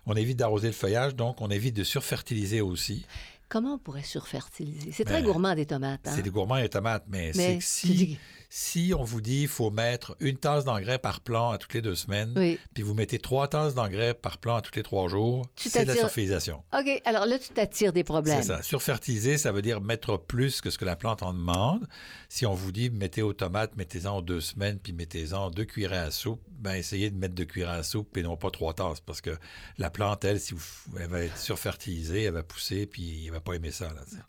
On 0.08 0.16
évite 0.16 0.38
d'arroser 0.38 0.68
le 0.68 0.74
feuillage, 0.74 1.16
donc 1.16 1.42
on 1.42 1.52
évite 1.52 1.76
de 1.76 1.84
surfertiliser 1.84 2.62
aussi. 2.62 3.06
Comment 3.50 3.76
on 3.76 3.78
pourrait 3.78 4.04
surfertiliser? 4.04 4.92
C'est 4.92 5.06
très 5.06 5.22
Ben, 5.22 5.26
gourmand 5.26 5.54
des 5.56 5.66
tomates. 5.68 6.08
Hein? 6.08 6.14
C'est 6.16 6.22
des 6.24 6.30
gourmands 6.32 6.58
et 6.58 6.64
des 6.64 6.70
tomates, 6.70 7.06
mais, 7.08 7.34
c'est 7.34 7.38
Mais 7.48 7.56
tu 7.58 7.62
si, 7.66 8.18
si 8.51 8.94
on 8.98 9.03
vous 9.03 9.22
dit 9.22 9.39
qu'il 9.41 9.48
faut 9.48 9.70
mettre 9.70 10.15
une 10.20 10.36
tasse 10.38 10.65
d'engrais 10.65 10.98
par 10.98 11.22
plant 11.22 11.51
à 11.51 11.60
toutes 11.60 11.75
les 11.75 11.84
deux 11.84 11.94
semaines, 11.94 12.34
Oui. 12.36 12.58
puis 12.74 12.82
vous 12.82 12.96
mettez 12.96 13.20
trois 13.20 13.48
tasses 13.48 13.75
d'engrais 13.75 14.15
par 14.15 14.39
plant 14.39 14.56
à 14.56 14.62
tous 14.62 14.74
les 14.75 14.82
trois 14.82 15.08
jours, 15.08 15.46
c'est 15.56 15.84
de 15.84 15.88
la 15.88 15.94
surfertilisation. 15.94 16.63
OK, 16.74 17.01
alors 17.06 17.27
là, 17.27 17.38
tu 17.38 17.50
t'attires 17.50 17.94
des 17.94 18.03
problèmes. 18.03 18.41
C'est 18.41 18.48
ça. 18.48 18.63
Surfertiliser, 18.63 19.38
ça 19.38 19.51
veut 19.51 19.62
dire 19.62 19.82
mettre 19.82 20.18
plus 20.18 20.62
que 20.62 20.72
ce 20.72 20.79
que 20.79 20.86
la 20.86 20.96
plante 20.96 21.22
en 21.22 21.34
demande. 21.34 21.88
Si 22.27 22.48
on 22.48 22.56
vous 22.56 22.72
dit 22.72 22.89
mettez 22.89 23.22
aux 23.22 23.34
tomates, 23.34 23.75
mettez-en 23.77 24.18
aux 24.18 24.22
deux 24.24 24.41
semaines, 24.41 24.79
puis 24.79 24.94
mettez-en 24.94 25.51
deux 25.51 25.65
cuillerées 25.65 25.98
à 25.98 26.10
soupe, 26.10 26.41
ben 26.50 26.74
essayez 26.74 27.12
de 27.12 27.18
mettre 27.18 27.36
deux 27.36 27.46
cuillerées 27.46 27.77
à 27.77 27.84
soupe 27.84 28.18
et 28.18 28.24
non 28.24 28.36
pas 28.36 28.50
trois 28.50 28.74
tasses, 28.74 29.00
parce 29.00 29.22
que 29.22 29.38
la 29.77 29.91
plante, 29.91 30.25
elle, 30.25 30.39
si 30.39 30.56
vous, 30.56 30.63
elle 31.00 31.08
va 31.10 31.22
être 31.22 31.38
surfertilisée, 31.38 32.24
elle 32.24 32.34
va 32.34 32.41
pousser, 32.44 32.88
puis 32.88 33.25
elle 33.27 33.32
va 33.32 33.41
pas 33.41 33.53
aimer 33.53 33.72
ça. 33.72 33.86
Là, 33.94 34.01
tu 34.10 34.15
sais. 34.15 34.22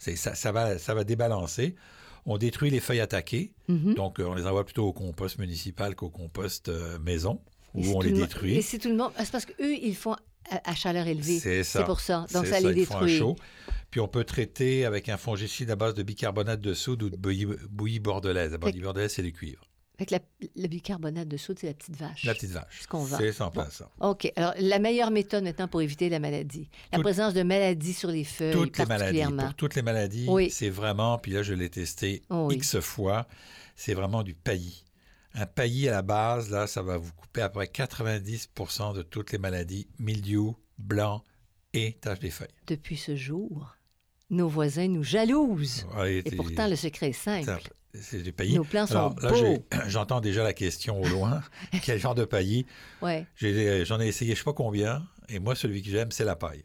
C'est- 0.00 0.16
ça, 0.16 0.34
ça 0.34 0.50
va, 0.52 0.78
ça 0.78 0.94
va 0.94 1.04
débalancer. 1.04 1.76
On 2.28 2.38
détruit 2.38 2.70
les 2.70 2.78
feuilles 2.80 3.00
attaquées, 3.00 3.52
Mhm. 3.68 3.94
donc 3.94 4.20
euh, 4.20 4.24
on 4.24 4.34
les 4.34 4.46
envoie 4.46 4.64
plutôt 4.64 4.84
au 4.86 4.92
compost 4.92 5.38
municipal 5.38 5.94
qu'au 5.96 6.10
compost 6.10 6.68
euh, 6.68 6.98
maison, 7.00 7.40
où 7.74 7.82
on 7.96 8.00
les 8.00 8.12
détruit. 8.12 8.54
Et 8.56 8.62
c'est 8.62 8.78
tout 8.78 8.88
le 8.90 8.96
monde. 8.96 9.10
C'est 9.18 9.30
parce 9.32 9.46
qu'eux, 9.46 9.74
ils 9.74 9.96
font 9.96 10.12
à, 10.50 10.70
à 10.70 10.74
chaleur 10.74 11.06
élevée. 11.06 11.38
C'est 11.38 11.64
ça. 11.64 11.82
pour 11.84 12.00
ça. 12.00 12.26
Donc, 12.32 12.44
C'est 12.46 12.52
ça, 12.52 12.60
les 12.60 12.82
ils 12.82 12.86
font 12.86 12.96
un 12.96 13.00
détruit. 13.06 13.18
chaud. 13.18 13.36
Puis 13.90 14.00
on 14.00 14.08
peut 14.08 14.24
traiter 14.24 14.84
avec 14.84 15.08
un 15.08 15.16
fongicide 15.16 15.70
à 15.70 15.76
base 15.76 15.94
de 15.94 16.02
bicarbonate 16.02 16.60
de 16.60 16.74
soude 16.74 17.02
ou 17.02 17.10
de 17.10 17.16
bouillie, 17.16 17.46
bouillie 17.70 18.00
bordelaise. 18.00 18.52
La 18.52 18.58
bouillie 18.58 18.80
bordelaise, 18.80 19.12
c'est 19.14 19.22
du 19.22 19.32
cuivre. 19.32 19.62
Fait 19.98 20.06
que 20.06 20.14
la- 20.14 20.20
le 20.56 20.68
bicarbonate 20.68 21.26
de 21.26 21.36
soude, 21.36 21.58
c'est 21.58 21.66
la 21.66 21.74
petite 21.74 21.96
vache. 21.96 22.22
La 22.24 22.32
petite 22.34 22.50
vache. 22.52 22.82
Ce 22.82 22.86
qu'on 22.86 23.02
vend. 23.02 23.18
C'est 23.18 23.32
sans 23.32 23.50
Bon. 23.50 23.64
OK. 24.00 24.32
Alors, 24.36 24.54
la 24.58 24.78
meilleure 24.78 25.10
méthode 25.10 25.42
maintenant 25.42 25.66
pour 25.66 25.82
éviter 25.82 26.08
la 26.08 26.20
maladie. 26.20 26.70
La 26.92 27.00
présence 27.00 27.34
de 27.34 27.42
maladies 27.42 27.94
sur 27.94 28.08
les 28.10 28.22
feuilles, 28.24 28.52
Toutes 28.52 28.78
les 28.78 28.86
maladies. 28.86 29.22
Pour 29.36 29.54
toutes 29.54 29.74
les 29.74 29.82
maladies, 29.82 30.26
Oui. 30.28 30.50
c'est 30.50 30.70
vraiment, 30.70 31.18
puis 31.18 31.32
là, 31.32 31.42
je 31.42 31.52
l'ai 31.52 31.68
testé 31.68 32.22
Oui. 32.30 32.54
X 32.54 32.78
fois, 32.78 33.26
c'est 33.74 33.94
vraiment 33.94 34.22
du 34.22 34.34
paillis. 34.34 34.84
Un 35.34 35.46
paillis 35.46 35.88
à 35.88 35.92
la 35.92 36.02
base, 36.02 36.48
là, 36.50 36.66
ça 36.68 36.80
va 36.82 36.96
vous 36.96 37.12
couper 37.12 37.42
à 37.42 37.48
peu 37.48 37.54
près 37.58 37.66
90% 37.66 38.94
de 38.94 39.02
toutes 39.02 39.32
les 39.32 39.38
maladies, 39.38 39.88
mildiou, 39.98 40.56
blanc 40.78 41.22
et 41.74 41.94
taches 42.00 42.20
des 42.20 42.30
feuilles. 42.30 42.48
Depuis 42.66 42.96
ce 42.96 43.14
jour, 43.16 43.74
nos 44.30 44.48
voisins 44.48 44.88
nous 44.88 45.02
jalousent. 45.04 45.86
Ouais, 45.96 46.22
Et 46.24 46.30
pourtant, 46.36 46.66
le 46.68 46.76
secret 46.76 47.10
est 47.10 47.12
simple. 47.12 47.60
C'est 47.94 48.22
du 48.22 48.32
paillis. 48.32 48.56
Nos 48.56 48.64
plants 48.64 48.86
sont 48.86 48.94
Alors 48.94 49.20
là, 49.20 49.30
beaux. 49.30 49.64
j'entends 49.86 50.20
déjà 50.20 50.42
la 50.42 50.52
question 50.52 51.00
au 51.00 51.06
loin. 51.08 51.42
Quel 51.82 51.98
genre 51.98 52.14
de 52.14 52.24
paillis? 52.24 52.66
Ouais. 53.02 53.26
J'ai- 53.36 53.84
J'en 53.84 53.98
ai, 54.00 54.06
essayé 54.08 54.34
je 54.34 54.38
sais 54.38 54.44
pas 54.44 54.52
combien, 54.52 55.06
et 55.28 55.38
moi, 55.38 55.54
celui 55.54 55.82
que 55.82 55.90
j'aime, 55.90 56.10
c'est 56.10 56.24
la 56.24 56.36
paille. 56.36 56.64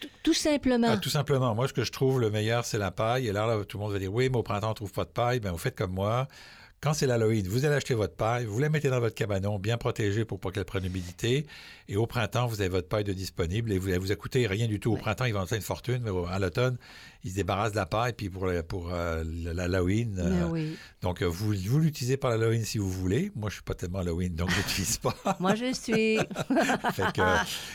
Tout- 0.00 0.08
Tout 0.24 0.34
simplement. 0.34 0.88
Ah, 0.90 0.96
tout 0.96 1.10
simplement, 1.10 1.54
moi, 1.54 1.68
ce 1.68 1.72
que 1.72 1.84
je 1.84 1.92
trouve 1.92 2.20
le 2.20 2.30
meilleur, 2.30 2.64
c'est 2.64 2.78
la 2.78 2.90
paille. 2.90 3.28
Et 3.28 3.32
là, 3.32 3.46
là, 3.46 3.64
tout 3.64 3.78
le 3.78 3.84
monde 3.84 3.92
va 3.92 3.98
dire, 3.98 4.12
oui, 4.12 4.28
mais 4.30 4.36
au 4.38 4.42
printemps, 4.42 4.70
on 4.70 4.74
trouve 4.74 4.92
pas 4.92 5.04
de 5.04 5.10
paille. 5.10 5.40
Ben, 5.40 5.50
vous 5.52 5.58
faites 5.58 5.76
comme 5.76 5.92
moi. 5.92 6.26
Quand 6.80 6.94
c'est 6.94 7.06
l'Halloween, 7.08 7.46
vous 7.48 7.64
allez 7.64 7.74
acheter 7.74 7.94
votre 7.94 8.14
paille, 8.14 8.44
vous 8.44 8.60
la 8.60 8.68
mettez 8.68 8.88
dans 8.88 9.00
votre 9.00 9.14
cabanon, 9.16 9.58
bien 9.58 9.76
protégée 9.78 10.24
pour 10.24 10.38
pas 10.38 10.52
qu'elle 10.52 10.64
prenne 10.64 10.84
l'humidité. 10.84 11.44
Et 11.88 11.96
au 11.96 12.06
printemps, 12.06 12.46
vous 12.46 12.60
avez 12.60 12.68
votre 12.68 12.86
paille 12.86 13.02
de 13.02 13.12
disponible 13.12 13.72
et 13.72 13.78
vous, 13.78 13.88
elle 13.90 13.98
vous 13.98 14.12
a 14.12 14.16
coûté 14.16 14.46
rien 14.46 14.68
du 14.68 14.78
tout. 14.78 14.92
Au 14.92 14.94
Ouais. 14.94 15.00
printemps, 15.00 15.24
ils 15.24 15.32
vendent 15.34 15.48
ça 15.48 15.56
une 15.56 15.62
fortune, 15.62 16.00
mais 16.04 16.10
à 16.30 16.38
l'automne, 16.38 16.76
ils 17.24 17.30
se 17.30 17.34
débarrassent 17.36 17.72
de 17.72 17.76
la 17.78 17.86
paille. 17.86 18.12
Puis 18.12 18.30
pour, 18.30 18.46
le- 18.46 18.62
pour 18.62 18.90
euh, 18.92 19.24
l'Halloween, 19.26 20.16
euh, 20.20 20.46
oui. 20.50 20.76
donc 21.02 21.22
euh, 21.22 21.26
vous, 21.26 21.52
vous 21.66 21.78
l'utilisez 21.80 22.16
par 22.16 22.30
l'Halloween 22.30 22.64
si 22.64 22.78
vous 22.78 22.90
voulez. 22.90 23.32
Moi, 23.34 23.48
je 23.50 23.54
suis 23.54 23.64
pas 23.64 23.74
tellement 23.74 23.98
Halloween, 23.98 24.36
donc 24.36 24.50
je 24.50 24.56
l'utilise 24.58 24.98
pas. 24.98 25.16
Moi, 25.40 25.56
je 25.56 25.72
suis. 25.72 26.18
Fait 26.92 27.12
que, 27.12 27.22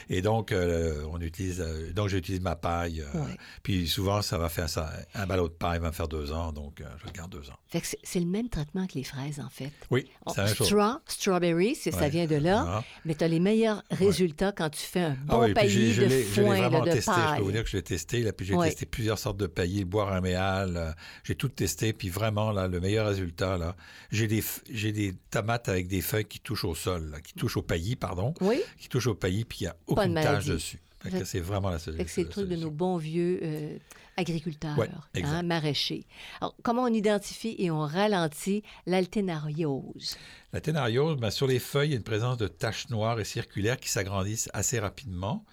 et 0.09 0.21
donc, 0.21 0.51
euh, 0.53 1.03
on 1.11 1.19
utilise, 1.19 1.59
euh, 1.59 1.91
donc 1.91 2.07
j'utilise 2.07 2.39
ma 2.41 2.55
paille. 2.55 3.01
euh, 3.01 3.19
Ouais. 3.19 3.35
Puis 3.63 3.87
souvent, 3.87 4.21
ça 4.21 4.37
va 4.37 4.47
faire 4.47 4.69
ça. 4.69 4.91
Un 5.15 5.25
ballot 5.25 5.49
de 5.49 5.53
paille 5.53 5.79
va 5.79 5.87
me 5.87 5.93
faire 5.93 6.07
deux 6.07 6.31
ans, 6.31 6.53
donc 6.53 6.79
euh, 6.79 6.85
je 7.01 7.05
le 7.07 7.11
garde 7.11 7.31
deux 7.31 7.49
ans. 7.49 7.57
Fait 7.67 7.81
que 7.81 7.87
c'est- 7.87 7.99
c'est 8.03 8.19
le 8.19 8.25
même 8.27 8.47
traitement 8.47 8.85
les 8.95 9.03
fraises, 9.03 9.39
en 9.39 9.49
fait. 9.49 9.71
Oui, 9.91 10.05
même 10.37 10.47
chose. 10.55 10.67
straw, 10.67 10.99
strawberry, 11.07 11.75
ça 11.75 12.09
vient 12.09 12.25
de 12.25 12.35
là. 12.35 12.65
Ah. 12.67 12.83
Mais 13.05 13.15
tu 13.15 13.23
as 13.23 13.27
les 13.27 13.39
meilleurs 13.39 13.83
résultats 13.91 14.51
quand 14.51 14.69
tu 14.69 14.81
fais 14.81 15.01
un 15.01 15.17
Ah 15.29 15.35
bon 15.37 15.43
oui, 15.45 15.53
paillis 15.53 15.95
de 15.95 16.05
l'ai 16.05 16.23
je 16.23 16.27
foin, 16.41 16.69
là, 16.69 16.69
de 16.81 16.91
testé. 16.91 17.11
Je 17.11 17.15
peux 17.15 17.21
paille. 17.27 17.41
vous 17.41 17.51
dire 17.51 17.63
que 17.63 17.69
je 17.69 17.77
l'ai 17.77 17.83
testé. 17.83 18.19
Là, 18.23 18.33
puis 18.33 18.45
j'ai 18.45 18.53
Ouais. 18.55 18.69
testé 18.69 18.85
plusieurs 18.85 19.19
sortes 19.19 19.37
de 19.37 19.47
paillis, 19.47 19.85
bois 19.85 20.11
réméal. 20.13 20.75
euh, 20.77 20.91
j'ai 21.23 21.35
tout 21.35 21.49
testé. 21.49 21.93
Puis 21.93 22.09
vraiment, 22.09 22.51
là, 22.51 22.67
le 22.67 22.79
meilleur 22.79 23.07
résultat, 23.07 23.57
là, 23.57 23.75
j'ai 24.11 24.27
des, 24.27 24.43
j'ai 24.69 24.91
des 24.91 25.13
tomates 25.31 25.69
avec 25.69 25.87
des 25.87 26.01
feuilles 26.01 26.25
qui 26.25 26.39
touchent 26.39 26.65
au 26.65 26.75
sol, 26.75 27.09
là, 27.11 27.19
qui 27.21 27.33
touchent 27.33 27.57
au 27.57 27.61
paillis, 27.61 27.95
pardon, 27.95 28.33
Oui, 28.41 28.61
qui 28.79 28.89
touchent 28.89 29.07
au 29.07 29.15
paillis, 29.15 29.45
puis 29.45 29.59
il 29.61 29.63
n'y 29.63 29.67
a 29.69 29.75
aucune 29.87 30.13
tache 30.15 30.45
dessus. 30.45 30.79
C'est 31.25 31.39
vraiment 31.39 31.69
la 31.69 31.77
que 31.77 31.81
c'est 32.07 32.23
le 32.23 32.29
truc 32.29 32.45
de 32.45 32.51
solution. 32.51 32.67
nos 32.67 32.71
bons 32.71 32.97
vieux 32.97 33.39
euh, 33.43 33.77
agriculteurs, 34.17 34.77
Ouais, 34.77 34.89
hein, 35.23 35.43
maraîchers. 35.43 36.05
Alors, 36.39 36.55
comment 36.63 36.83
on 36.83 36.93
identifie 36.93 37.55
et 37.57 37.71
on 37.71 37.81
ralentit 37.81 38.63
l'alténariose? 38.85 40.17
La 40.53 40.61
ténariose, 40.61 41.17
ben, 41.17 41.31
sur 41.31 41.47
les 41.47 41.59
feuilles, 41.59 41.89
il 41.89 41.91
y 41.91 41.95
a 41.95 41.97
une 41.97 42.03
présence 42.03 42.37
de 42.37 42.47
taches 42.47 42.89
noires 42.89 43.19
et 43.19 43.25
circulaires 43.25 43.77
qui 43.77 43.89
s'agrandissent 43.89 44.49
assez 44.53 44.79
rapidement. 44.79 45.45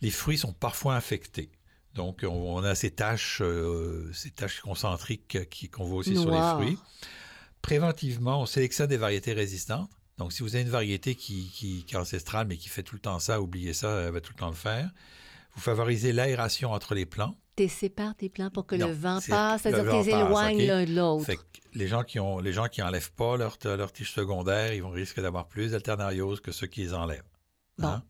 Les 0.00 0.10
fruits 0.10 0.38
sont 0.38 0.52
parfois 0.52 0.94
infectés. 0.94 1.50
Donc, 1.94 2.24
on, 2.28 2.62
a 2.64 2.74
ces 2.74 2.90
taches, 2.90 3.40
euh, 3.40 4.10
ces 4.12 4.30
taches 4.30 4.60
concentriques 4.60 5.38
qu'on 5.70 5.84
voit 5.84 5.98
aussi 5.98 6.16
sur 6.16 6.30
les 6.30 6.54
fruits. 6.54 6.78
Préventivement, 7.62 8.42
on 8.42 8.46
sélectionne 8.46 8.88
des 8.88 8.96
variétés 8.96 9.32
résistantes. 9.32 9.90
Donc, 10.18 10.32
si 10.32 10.42
vous 10.42 10.54
avez 10.54 10.64
une 10.64 10.70
variété 10.70 11.14
qui, 11.14 11.50
qui, 11.50 11.84
est 11.90 11.96
ancestrale, 11.96 12.46
mais 12.46 12.56
qui 12.56 12.68
fait 12.68 12.82
tout 12.82 12.94
le 12.94 13.00
temps 13.00 13.18
ça, 13.18 13.40
oubliez 13.40 13.72
ça, 13.72 14.02
elle 14.02 14.12
va 14.12 14.20
tout 14.20 14.32
le 14.32 14.38
temps 14.38 14.48
le 14.48 14.54
faire. 14.54 14.90
Vous 15.54 15.60
favorisez 15.60 16.12
l'aération 16.12 16.72
entre 16.72 16.94
les 16.94 17.06
plants. 17.06 17.36
Tu 17.56 17.68
sépares 17.68 18.16
tes 18.16 18.28
plants 18.28 18.50
pour 18.50 18.66
que 18.66 18.74
le 18.74 18.86
vent 18.86 19.20
passe, 19.28 19.62
c'est-à-dire 19.62 19.92
les 19.92 20.10
éloignes 20.10 20.66
l'un 20.66 20.84
de 20.84 20.94
l'autre. 20.94 21.30
Les 21.74 21.86
gens 21.86 22.02
qui 22.02 22.18
ont, 22.18 22.40
les 22.40 22.52
gens 22.52 22.66
qui 22.66 22.82
enlèvent 22.82 23.12
pas 23.12 23.36
leur, 23.36 23.58
leur 23.64 23.92
tige 23.92 24.12
secondaire, 24.12 24.74
ils 24.74 24.82
vont 24.82 24.90
risquer 24.90 25.22
d'avoir 25.22 25.46
plus 25.46 25.72
d'alternariose 25.72 26.40
que 26.40 26.50
ceux 26.50 26.66
qui 26.66 26.82
les 26.82 26.94
enlèvent. 26.94 27.22
Hein? 27.80 28.02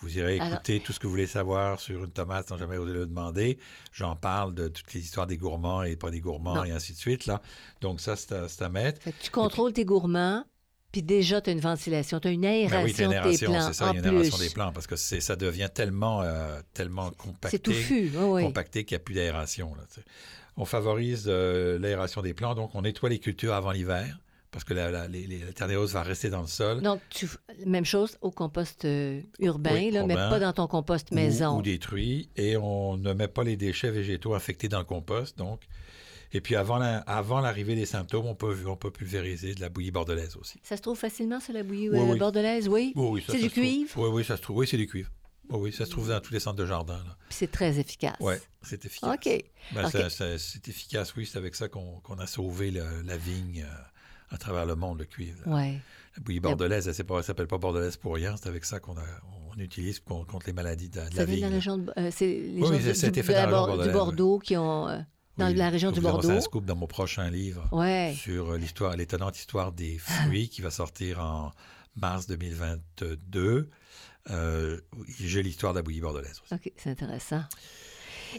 Vous 0.00 0.18
irez 0.18 0.36
écouter 0.36 0.80
tout 0.80 0.92
ce 0.92 0.98
que 0.98 1.06
vous 1.06 1.12
voulez 1.12 1.26
savoir 1.26 1.78
sur 1.78 2.04
une 2.04 2.10
tomate 2.10 2.48
sans 2.48 2.56
jamais 2.56 2.78
oser 2.78 2.94
le 2.94 3.06
demander. 3.06 3.58
J'en 3.92 4.16
parle 4.16 4.54
de 4.54 4.68
toutes 4.68 4.92
les 4.94 5.00
histoires 5.00 5.26
des 5.26 5.36
gourmands 5.36 5.82
et 5.82 5.96
pas 5.96 6.10
des 6.10 6.20
gourmands 6.20 6.64
et 6.64 6.70
ainsi 6.70 6.92
de 6.94 6.98
suite. 6.98 7.26
Là. 7.26 7.42
Donc 7.82 8.00
ça, 8.00 8.16
c'est 8.16 8.62
à, 8.62 8.68
mettre. 8.70 9.00
tu 9.20 9.30
contrôles 9.30 9.74
tes 9.74 9.84
gourmands, 9.84 10.44
puis 10.92 11.02
déjà, 11.02 11.40
tu 11.40 11.50
as 11.50 11.52
une 11.52 11.60
ventilation, 11.60 12.18
tu 12.20 12.28
as 12.28 12.30
une 12.32 12.44
aération, 12.44 12.80
ben 12.80 12.84
oui, 12.84 12.94
une 12.98 13.12
aération 13.12 13.52
C'est 13.60 13.72
ça, 13.74 13.92
une 13.92 14.04
aération 14.04 14.38
des 14.38 14.50
plants, 14.50 14.72
parce 14.72 14.86
que 14.86 14.96
ça 14.96 15.36
devient 15.36 15.68
tellement, 15.72 16.22
euh, 16.22 16.60
tellement 16.74 17.10
compacté, 17.12 17.58
touffu, 17.58 18.10
compacté 18.12 18.84
qu'il 18.84 18.96
n'y 18.96 19.00
a 19.00 19.04
plus 19.04 19.14
d'aération. 19.14 19.72
On 20.56 20.64
favorise 20.64 21.24
euh, 21.28 21.78
l'aération 21.78 22.22
des 22.22 22.34
plants, 22.34 22.54
donc 22.54 22.74
on 22.74 22.82
nettoie 22.82 23.08
les 23.08 23.18
cultures 23.18 23.54
avant 23.54 23.70
l'hiver 23.70 24.18
parce 24.50 24.64
que 24.64 24.74
la, 24.74 24.90
la, 24.90 25.06
va 25.06 26.02
rester 26.02 26.28
dans 26.28 26.40
le 26.40 26.48
sol. 26.48 26.80
Donc, 26.82 27.00
même 27.66 27.84
chose 27.84 28.16
au 28.20 28.30
compost 28.30 28.84
euh, 28.84 29.20
urbain, 29.38 29.90
là, 29.92 30.04
mais 30.04 30.14
pas 30.14 30.40
dans 30.40 30.52
ton 30.52 30.66
compost 30.66 31.12
maison. 31.12 31.58
Ou, 31.58 31.62
détruit. 31.62 32.28
Et 32.36 32.56
on 32.56 32.96
ne 32.96 33.12
met 33.12 33.28
pas 33.28 33.44
les 33.44 33.56
déchets 33.56 33.90
végétaux 33.90 34.34
infectés 34.34 34.68
dans 34.68 34.80
le 34.80 34.84
compost. 34.84 35.38
Donc, 35.38 35.60
et 36.32 36.40
puis 36.40 36.56
avant, 36.56 36.80
avant 37.06 37.40
l'arrivée 37.40 37.74
des 37.74 37.86
symptômes, 37.86 38.26
on 38.26 38.34
peut, 38.34 38.56
on 38.66 38.76
peut 38.76 38.90
pulvériser 38.90 39.54
de 39.54 39.60
la 39.60 39.68
bouillie 39.68 39.90
bordelaise 39.90 40.36
aussi. 40.36 40.60
Ça 40.62 40.76
se 40.76 40.82
trouve 40.82 40.98
facilement 40.98 41.40
sur 41.40 41.52
la 41.52 41.62
bouillie 41.62 41.88
euh, 41.88 42.16
bordelaise, 42.16 42.68
oui? 42.68 42.92
Oui, 42.96 43.24
C'est 43.26 43.38
du 43.38 43.50
cuivre? 43.50 43.90
Oui, 43.96 44.08
oui, 44.12 44.24
ça 44.24 44.36
se 44.36 44.42
trouve. 44.42 44.58
Oui, 44.58 44.66
c'est 44.66 44.76
du 44.76 44.86
cuivre. 44.86 45.10
Oui, 45.50 45.72
ça 45.72 45.84
se 45.84 45.90
trouve 45.90 46.08
dans 46.08 46.20
tous 46.20 46.32
les 46.32 46.38
centres 46.38 46.58
de 46.58 46.66
jardin. 46.66 47.00
c'est 47.28 47.50
très 47.50 47.80
efficace. 47.80 48.16
Oui, 48.20 48.34
c'est 48.62 48.84
efficace. 48.84 49.14
OK. 49.14 49.44
Ben, 49.72 49.90
c'est 49.90 50.68
efficace, 50.68 51.14
oui. 51.16 51.26
C'est 51.26 51.38
avec 51.38 51.56
ça 51.56 51.68
qu'on 51.68 52.18
a 52.18 52.26
sauvé 52.26 52.70
la 52.70 53.16
vigne. 53.16 53.64
Euh, 53.68 53.74
à 54.30 54.38
travers 54.38 54.66
le 54.66 54.76
monde, 54.76 54.98
le 54.98 55.04
cuivre. 55.04 55.40
Ouais. 55.46 55.78
La 56.16 56.22
bouillie 56.22 56.40
bordelaise, 56.40 56.88
elle 56.88 57.16
ne 57.16 57.22
s'appelle 57.22 57.46
pas 57.46 57.58
bordelaise 57.58 57.96
pour 57.96 58.14
rien. 58.14 58.36
C'est 58.36 58.48
avec 58.48 58.64
ça 58.64 58.80
qu'on 58.80 58.94
on 58.94 59.58
utilise 59.58 60.00
contre 60.00 60.46
les 60.46 60.52
maladies 60.52 60.88
de, 60.88 61.00
la 61.14 61.24
vie. 61.24 61.40
Dans 61.40 61.48
la 61.48 61.54
région 61.54 61.78
de, 61.78 61.92
euh, 61.96 62.10
c'est 62.12 62.26
les 62.26 62.60
gens 62.60 62.70
du, 62.70 63.22
du, 63.22 63.90
Bordeaux 63.92 64.38
qui 64.38 64.56
ont... 64.56 64.88
Euh, 64.88 65.00
dans 65.36 65.54
la 65.54 65.70
région 65.70 65.90
du 65.90 66.00
Bordeaux. 66.00 66.30
un 66.30 66.40
scoop 66.40 66.64
dans 66.64 66.76
mon 66.76 66.86
prochain 66.86 67.30
livre 67.30 67.68
ouais. 67.72 68.14
sur 68.16 68.54
l'histoire, 68.54 68.96
l'étonnante 68.96 69.38
histoire 69.38 69.72
des 69.72 69.98
fruits 69.98 70.48
qui 70.48 70.62
va 70.62 70.70
sortir 70.70 71.20
en 71.20 71.52
mars 71.96 72.26
2022. 72.26 73.68
Euh, 74.30 74.80
J'ai 75.18 75.42
l'histoire 75.42 75.72
de 75.72 75.78
la 75.78 75.82
bouillie 75.82 76.00
bordelaise. 76.00 76.40
Aussi. 76.44 76.54
OK, 76.54 76.72
c'est 76.76 76.90
intéressant. 76.90 77.42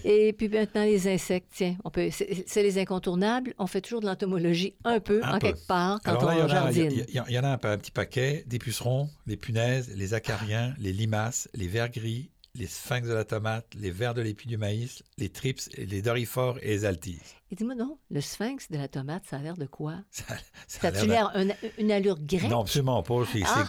Et 0.05 0.33
puis 0.33 0.47
maintenant, 0.47 0.83
les 0.83 1.07
insectes, 1.07 1.51
tiens, 1.53 1.75
on 1.83 1.89
peut, 1.89 2.09
c'est 2.11 2.63
les 2.63 2.79
incontournables. 2.79 3.53
On 3.57 3.67
fait 3.67 3.81
toujours 3.81 3.99
de 3.99 4.05
l'entomologie 4.05 4.75
un 4.83 4.99
peu, 4.99 5.21
en 5.23 5.39
quelque 5.39 5.65
part, 5.67 5.99
quand 6.03 6.23
on 6.23 6.47
jardine. 6.47 7.05
Il 7.07 7.23
y, 7.29 7.39
en 7.39 7.43
a 7.43 7.49
un, 7.49 7.57
petit 7.57 7.91
paquet, 7.91 8.43
des 8.47 8.59
pucerons, 8.59 9.09
les 9.27 9.37
punaises, 9.37 9.93
les 9.95 10.13
acariens, 10.13 10.73
les 10.77 10.93
limaces, 10.93 11.49
les 11.53 11.67
vers 11.67 11.89
gris, 11.89 12.29
les 12.55 12.67
sphinx 12.67 13.07
de 13.07 13.13
la 13.13 13.23
tomate, 13.23 13.65
les 13.75 13.91
vers 13.91 14.13
de 14.13 14.21
l'épi 14.21 14.47
du 14.47 14.57
maïs, 14.57 15.03
les 15.17 15.29
trips, 15.29 15.61
les 15.77 16.01
dorifores 16.01 16.57
et 16.61 16.67
les 16.67 16.85
altises. 16.85 17.35
Et 17.51 17.55
dis-moi 17.55 17.75
non, 17.75 17.97
le 18.09 18.21
sphinx 18.21 18.69
de 18.69 18.77
la 18.77 18.87
tomate, 18.87 19.23
ça 19.29 19.37
a 19.37 19.39
l'air 19.39 19.57
de 19.57 19.65
quoi? 19.65 19.95
Ça, 20.67 20.87
a 20.87 21.05
l'air 21.05 21.33
une, 21.77 21.91
allure 21.91 22.19
grecque? 22.19 22.49
Non, 22.49 22.61
absolument 22.61 23.03
pas. 23.03 23.23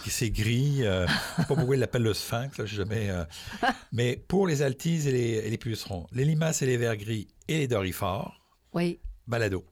C'est, 0.07 0.29
gris. 0.29 0.85
Euh, 0.85 1.05
je 1.05 1.11
ne 1.11 1.17
sais 1.17 1.47
pas 1.47 1.55
pourquoi 1.55 1.75
ils 1.75 1.79
l'appellent 1.79 2.03
le 2.03 2.13
sphinx. 2.13 2.57
Là, 2.57 2.65
jamais, 2.65 3.09
euh. 3.09 3.25
Mais 3.91 4.15
pour 4.15 4.47
les 4.47 4.61
altises 4.61 5.07
et 5.07 5.11
les, 5.11 5.31
et 5.45 5.49
les 5.49 5.57
pucerons, 5.57 6.07
les 6.11 6.25
limaces 6.25 6.61
et 6.61 6.65
les 6.65 6.77
vers 6.77 6.95
gris 6.95 7.27
et 7.47 7.57
les 7.57 7.67
dorifores, 7.67 8.41
oui. 8.73 8.99
balado. 9.27 9.65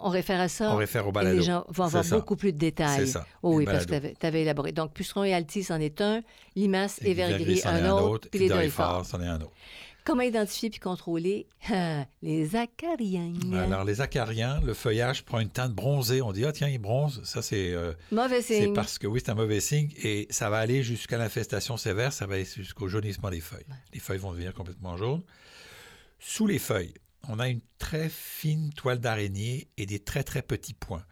On 0.00 0.10
réfère 0.10 0.40
à 0.40 0.48
ça. 0.48 0.72
On 0.72 0.76
réfère 0.76 1.06
au 1.06 1.12
balado. 1.12 1.34
Et 1.34 1.38
les 1.38 1.44
gens 1.44 1.64
vont 1.68 1.84
avoir 1.84 2.04
beaucoup 2.04 2.36
plus 2.36 2.52
de 2.52 2.58
détails. 2.58 3.06
C'est 3.06 3.12
ça. 3.12 3.26
Oh, 3.42 3.56
oui, 3.56 3.64
parce 3.64 3.86
que 3.86 4.14
tu 4.14 4.26
avais, 4.26 4.42
élaboré. 4.42 4.72
Donc, 4.72 4.92
puceron 4.92 5.24
et 5.24 5.34
altis, 5.34 5.64
c'en 5.64 5.80
est 5.80 6.00
un. 6.00 6.22
Limace 6.56 7.00
et, 7.02 7.14
vergris, 7.14 7.62
un, 7.64 7.84
un, 7.84 7.90
autre. 7.90 8.28
Puis 8.30 8.40
les 8.40 8.48
dorifores, 8.48 9.04
c'en 9.06 9.20
est 9.20 9.26
un 9.26 9.40
autre. 9.40 9.52
Comment 10.08 10.22
identifier 10.22 10.70
puis 10.70 10.80
contrôler 10.80 11.46
les 12.22 12.56
acariens? 12.56 13.34
Alors, 13.52 13.84
les 13.84 14.00
acariens, 14.00 14.58
le 14.64 14.72
feuillage 14.72 15.22
prend 15.22 15.38
une 15.38 15.50
teinte 15.50 15.74
bronzée. 15.74 16.22
On 16.22 16.32
dit, 16.32 16.46
ah 16.46 16.52
tiens, 16.52 16.68
il 16.68 16.78
bronze. 16.78 17.20
Ça, 17.24 17.42
c'est. 17.42 17.74
Euh, 17.74 17.92
mauvais 18.10 18.40
signe. 18.40 18.68
C'est 18.68 18.72
parce 18.72 18.98
que, 18.98 19.06
oui, 19.06 19.20
c'est 19.22 19.30
un 19.30 19.34
mauvais 19.34 19.60
signe. 19.60 19.90
Et 20.02 20.26
ça 20.30 20.48
va 20.48 20.60
aller 20.60 20.82
jusqu'à 20.82 21.18
l'infestation 21.18 21.76
sévère. 21.76 22.14
Ça 22.14 22.26
va 22.26 22.36
aller 22.36 22.46
jusqu'au 22.46 22.88
jaunissement 22.88 23.28
des 23.28 23.40
feuilles. 23.40 23.66
Les 23.92 24.00
feuilles 24.00 24.16
vont 24.16 24.32
devenir 24.32 24.54
complètement 24.54 24.96
jaunes. 24.96 25.22
Sous 26.20 26.46
les 26.46 26.58
feuilles, 26.58 26.94
on 27.28 27.38
a 27.38 27.48
une 27.48 27.60
très 27.78 28.08
fine 28.08 28.72
toile 28.72 28.98
d'araignée 28.98 29.68
et 29.76 29.86
des 29.86 30.00
très 30.00 30.24
très 30.24 30.42
petits 30.42 30.74
points. 30.74 31.04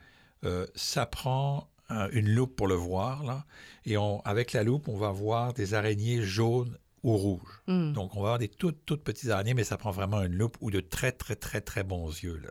Euh, 0.45 0.67
ça 0.75 1.07
prend 1.07 1.69
une 2.11 2.29
loupe 2.29 2.57
pour 2.57 2.67
le 2.67 2.75
voir, 2.75 3.23
là, 3.23 3.45
et 3.85 3.97
on, 3.97 4.21
avec 4.23 4.53
la 4.53 4.65
loupe, 4.65 4.89
on 4.89 4.97
va 4.97 5.13
voir 5.13 5.53
des 5.53 5.73
araignées 5.73 6.21
jaunes 6.21 6.77
ou 7.05 7.17
rouges. 7.17 7.63
Hmm. 7.69 7.93
Donc, 7.93 8.17
on 8.17 8.23
va 8.23 8.31
avoir 8.31 8.39
des 8.41 8.49
toutes, 8.49 8.85
toutes 8.87 9.05
petites 9.05 9.31
araignées, 9.31 9.55
mais 9.55 9.63
ça 9.63 9.77
prend 9.77 9.93
vraiment 9.93 10.21
une 10.23 10.35
loupe 10.35 10.57
ou 10.61 10.73
de 10.73 10.81
très, 10.81 11.13
très, 11.13 11.37
très, 11.37 11.61
très 11.61 11.85
bons 11.85 12.09
yeux, 12.09 12.39
là, 12.43 12.51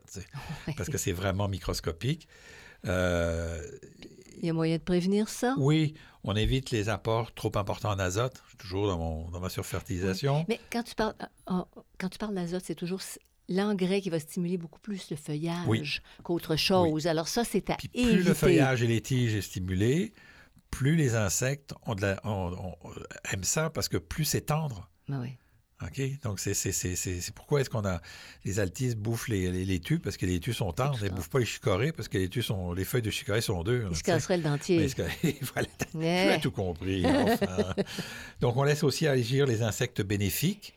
parce 0.78 0.88
que 0.88 0.98
c'est 0.98 1.12
vraiment 1.12 1.50
microscopique. 1.50 2.30
Euh, 2.86 3.62
Il 4.38 4.46
y 4.46 4.50
a 4.50 4.54
moyen 4.54 4.78
de 4.78 4.84
prévenir 4.84 5.28
ça? 5.28 5.54
Oui, 5.58 5.96
on 6.24 6.34
évite 6.38 6.72
les 6.72 6.88
apports 6.88 7.34
trop 7.34 7.52
importants 7.56 7.92
en 7.92 8.00
azote, 8.00 8.42
toujours 8.58 8.88
dans, 8.88 8.98
mon, 8.98 9.30
dans 9.32 9.42
ma 9.42 9.50
surfertilisation. 9.50 10.46
Mais 10.48 10.62
quand 10.72 10.84
tu 10.84 10.96
parles, 10.96 11.16
euh, 11.50 11.62
quand 11.98 12.08
tu 12.08 12.18
parles 12.18 12.36
d'azote, 12.36 12.64
c'est 12.64 12.76
toujours 12.76 13.02
l'engrais 13.50 14.02
qui 14.02 14.10
va 14.10 14.20
stimuler 14.20 14.58
beaucoup 14.58 14.80
plus 14.80 15.10
le 15.10 15.18
feuillage 15.18 16.02
qu'autre 16.24 16.56
chose. 16.56 17.08
Alors 17.08 17.28
ça, 17.28 17.44
c'est 17.44 17.70
à 17.70 17.78
éviter. 17.80 18.14
Plus 18.14 18.24
le 18.24 18.34
feuillage 18.34 18.84
et 18.84 18.88
les 18.88 19.02
tiges 19.02 19.36
est 19.36 19.42
stimulé, 19.42 20.14
plus 20.72 20.96
les 20.96 21.16
insectes 21.16 21.74
ont 21.86 21.96
de 21.96 22.16
aiment 23.32 23.44
ça 23.44 23.70
parce 23.70 23.90
que 23.90 23.98
plus 23.98 24.26
c'est 24.26 24.42
tendre. 24.42 24.90
Ben 25.08 25.22
oui. 25.22 25.38
OK? 25.82 26.02
Donc, 26.24 26.40
c'est 26.40 27.32
pourquoi 27.36 27.62
est-ce 27.62 27.70
qu'on 27.70 27.86
a. 27.86 28.02
Les 28.46 28.60
altises 28.60 28.96
bouffent 28.96 29.28
les, 29.28 29.52
les, 29.52 29.66
laitues 29.66 30.00
parce 30.00 30.16
que 30.16 30.26
les 30.26 30.34
laitues 30.34 30.54
sont 30.54 30.72
tendres. 30.72 30.98
Elles 31.02 31.12
ne 31.12 31.16
bouffent 31.16 31.30
pas 31.30 31.40
les 31.40 31.46
chicorées 31.46 31.92
parce 31.92 32.08
que 32.08 32.18
les 32.18 32.26
laitues 32.26 32.44
sont. 32.44 32.74
Les 32.74 32.86
feuilles 32.86 33.02
de 33.02 33.10
chicorée 33.10 33.42
sont 33.42 33.62
dures. 33.64 33.90
Ils 33.92 33.98
se 33.98 34.04
casseraient 34.04 34.38
le 34.38 34.44
dentier. 34.44 34.88
voilà, 35.54 35.68
tu 35.92 36.08
as 36.08 36.40
tout 36.40 36.52
compris. 36.52 37.04
Donc, 38.42 38.56
on 38.56 38.64
laisse 38.64 38.84
aussi 38.84 39.06
agir 39.06 39.46
les 39.46 39.62
insectes 39.64 40.02
bénéfiques 40.02 40.74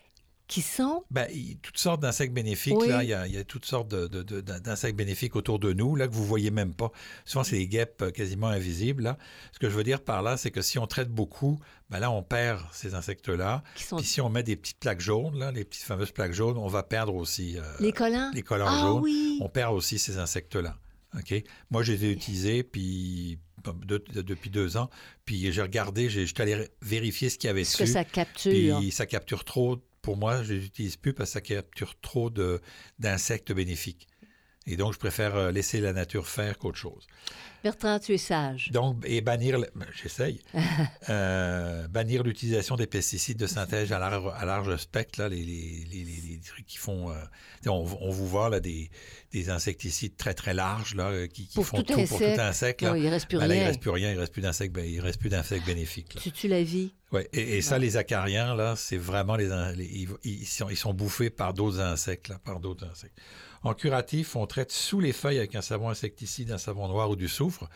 qui 0.48 0.62
sont? 0.62 1.04
Ben, 1.10 1.28
toutes 1.62 1.78
sortes 1.78 2.00
d'insectes 2.00 2.32
bénéfiques. 2.32 2.74
Là, 2.86 3.04
il 3.04 3.10
y, 3.10 3.36
a, 3.36 3.44
toutes 3.44 3.66
sortes 3.66 3.94
d'insectes 3.94 4.96
bénéfiques 4.96 5.36
autour 5.36 5.58
de 5.58 5.72
nous, 5.74 5.94
là, 5.94 6.08
que 6.08 6.14
vous 6.14 6.24
voyez 6.24 6.50
même 6.50 6.72
pas. 6.72 6.90
Souvent, 7.26 7.44
c'est 7.44 7.58
des 7.58 7.68
guêpes 7.68 8.02
euh, 8.02 8.10
quasiment 8.10 8.48
invisibles. 8.48 9.02
Là. 9.04 9.18
Ce 9.52 9.58
que 9.58 9.68
je 9.68 9.76
veux 9.76 9.84
dire 9.84 10.00
par 10.00 10.22
là, 10.22 10.36
c'est 10.38 10.50
que 10.50 10.62
si 10.62 10.78
on 10.78 10.86
traite 10.86 11.10
beaucoup, 11.10 11.60
ben 11.90 12.00
là, 12.00 12.10
on 12.10 12.22
perd 12.22 12.62
ces 12.72 12.94
insectes-là. 12.94 13.62
Puis 13.74 14.06
si 14.06 14.20
on 14.20 14.30
met 14.30 14.42
des 14.42 14.56
petites 14.56 14.78
plaques 14.78 15.00
jaunes, 15.00 15.38
là, 15.38 15.52
les 15.52 15.64
petites 15.64 15.84
fameuses 15.84 16.12
plaques 16.12 16.32
jaunes, 16.32 16.56
on 16.56 16.68
va 16.68 16.82
perdre 16.82 17.14
aussi... 17.14 17.58
Euh, 17.58 17.62
les 17.78 17.92
collants? 17.92 18.30
Les 18.34 18.42
collants 18.42 18.66
ah, 18.68 18.80
jaunes. 18.80 19.02
Oui. 19.02 19.38
On 19.42 19.50
perd 19.50 19.74
aussi 19.74 19.98
ces 19.98 20.18
insectes-là. 20.18 20.76
OK? 21.14 21.42
Moi, 21.70 21.82
je 21.82 21.92
les 21.92 22.06
ai 22.06 22.10
utilisés, 22.10 22.62
puis 22.62 23.38
depuis 23.84 24.50
deux 24.50 24.76
ans. 24.76 24.88
Puis 25.24 25.52
j'ai 25.52 25.62
regardé, 25.62 26.08
j'ai 26.08 26.26
allé 26.38 26.68
vérifier 26.80 27.28
ce 27.28 27.38
qu'il 27.38 27.48
y 27.48 27.50
avait 27.50 27.62
dessus. 27.62 27.78
que 27.78 27.86
ça 27.86 28.04
capture. 28.04 28.78
Puis 28.80 28.90
ça 28.90 29.06
capture 29.06 29.44
trop 29.44 29.78
pour 30.08 30.16
moi, 30.16 30.42
je 30.42 30.54
les 30.54 30.64
utilise 30.64 30.96
plus 30.96 31.12
parce 31.12 31.28
que 31.28 31.32
ça 31.34 31.40
capture 31.42 32.00
trop 32.00 32.30
d'insectes 32.98 33.52
bénéfiques. 33.52 34.08
Et 34.70 34.76
donc, 34.76 34.92
je 34.92 34.98
préfère 34.98 35.34
euh, 35.34 35.50
laisser 35.50 35.80
la 35.80 35.94
nature 35.94 36.28
faire 36.28 36.58
qu'autre 36.58 36.76
chose. 36.76 37.06
Bertrand, 37.64 37.98
tu 37.98 38.12
es 38.12 38.18
sage. 38.18 38.70
Donc, 38.70 39.02
et 39.04 39.22
bannir, 39.22 39.58
ben, 39.74 39.86
j'essaye, 40.00 40.40
euh, 41.08 41.88
bannir 41.88 42.22
l'utilisation 42.22 42.76
des 42.76 42.86
pesticides 42.86 43.38
de 43.38 43.46
synthèse 43.46 43.92
à 43.92 43.98
large, 43.98 44.30
à 44.36 44.44
large 44.44 44.76
spectre, 44.76 45.20
là, 45.20 45.28
les, 45.30 45.42
les, 45.42 45.86
les, 45.90 46.40
trucs 46.46 46.66
qui 46.66 46.76
font, 46.76 47.10
euh, 47.10 47.14
on, 47.66 47.82
vous 47.82 48.28
voit 48.28 48.50
là, 48.50 48.60
des, 48.60 48.90
des, 49.32 49.48
insecticides 49.48 50.16
très 50.16 50.34
très 50.34 50.52
larges 50.52 50.94
là, 50.94 51.26
qui, 51.26 51.46
qui 51.48 51.64
font 51.64 51.82
tout, 51.82 51.94
pour 51.94 52.18
tout 52.18 52.24
insecte. 52.24 52.82
Là. 52.82 52.96
il 52.96 53.04
ne 53.04 53.10
reste 53.10 53.26
plus 53.26 53.38
ben, 53.38 53.50
rien. 53.50 53.56
il 53.56 53.62
ne 53.62 53.66
reste 53.68 53.80
plus 53.80 53.90
rien, 53.90 54.10
il 54.10 54.14
ne 54.16 54.20
reste 54.20 54.32
plus 54.32 54.42
d'insectes, 54.42 54.74
ben, 54.74 54.84
il 54.84 55.00
reste 55.00 55.18
plus 55.18 55.30
d'insectes 55.30 55.66
bénéfiques. 55.66 56.16
Tu 56.20 56.30
tues 56.30 56.48
la 56.48 56.62
vie. 56.62 56.92
Oui, 57.10 57.22
et, 57.32 57.56
et 57.56 57.62
ça, 57.62 57.78
les 57.78 57.96
acariens, 57.96 58.54
là, 58.54 58.76
c'est 58.76 58.98
vraiment 58.98 59.34
les, 59.34 59.48
ils, 59.78 60.08
ils, 60.24 60.46
sont, 60.46 60.68
ils 60.68 60.76
sont 60.76 60.92
bouffés 60.92 61.30
par 61.30 61.54
d'autres 61.54 61.80
insectes, 61.80 62.28
là, 62.28 62.38
par 62.44 62.60
d'autres 62.60 62.86
insectes. 62.86 63.18
En 63.64 63.74
curatif, 63.74 64.36
on 64.36 64.46
traite 64.46 64.70
sous 64.72 65.00
les 65.00 65.12
feuilles 65.12 65.38
avec 65.38 65.54
un 65.54 65.60
savon 65.62 65.88
insecticide, 65.90 66.52
un 66.52 66.58
savon 66.58 66.86
noir 66.88 67.10
ou 67.10 67.16
du 67.16 67.28
soufre. 67.28 67.68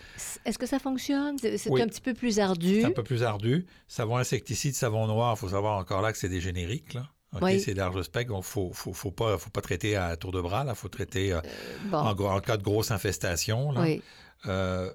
Est-ce 0.45 0.59
que 0.59 0.67
ça 0.67 0.79
fonctionne? 0.79 1.37
C'est 1.39 1.69
Oui. 1.71 1.83
un 1.83 1.87
petit 1.87 2.01
peu 2.01 2.15
plus 2.15 2.39
ardu. 2.39 2.81
C'est 2.81 2.87
un 2.87 2.91
peu 2.93 3.03
plus 3.03 3.23
ardu. 3.23 3.67
Savon 3.89 4.17
insecticide, 4.17 4.75
savon 4.75 5.07
noir, 5.07 5.35
il 5.37 5.41
faut 5.41 5.49
savoir 5.49 5.79
encore 5.79 6.01
là 6.03 6.13
que 6.13 6.19
c'est 6.19 6.29
des 6.29 6.41
génériques. 6.41 6.95
Là. 6.95 7.09
OK, 7.35 7.41
Oui. 7.43 7.61
C'est 7.61 7.75
large 7.75 8.01
spectre, 8.03 8.33
donc 8.33 8.45
il 8.47 8.49
faut, 8.51 8.71
faut, 8.73 8.93
faut 8.93 9.11
pas, 9.11 9.39
faut 9.39 9.51
pas 9.51 9.63
traiter 9.63 9.97
à 9.97 10.17
tour 10.17 10.33
de 10.33 10.41
bras. 10.41 10.65
Il 10.69 10.75
faut 10.75 10.89
traiter 10.89 11.33
euh, 11.33 11.41
Bon, 11.87 11.99
en, 11.99 12.15
gros- 12.15 12.29
en 12.29 12.41
cas 12.41 12.57
de 12.59 12.63
grosse 12.63 12.91
infestation. 12.91 13.73
là. 13.73 13.81
oui. 13.83 14.03
Euh, 14.47 14.93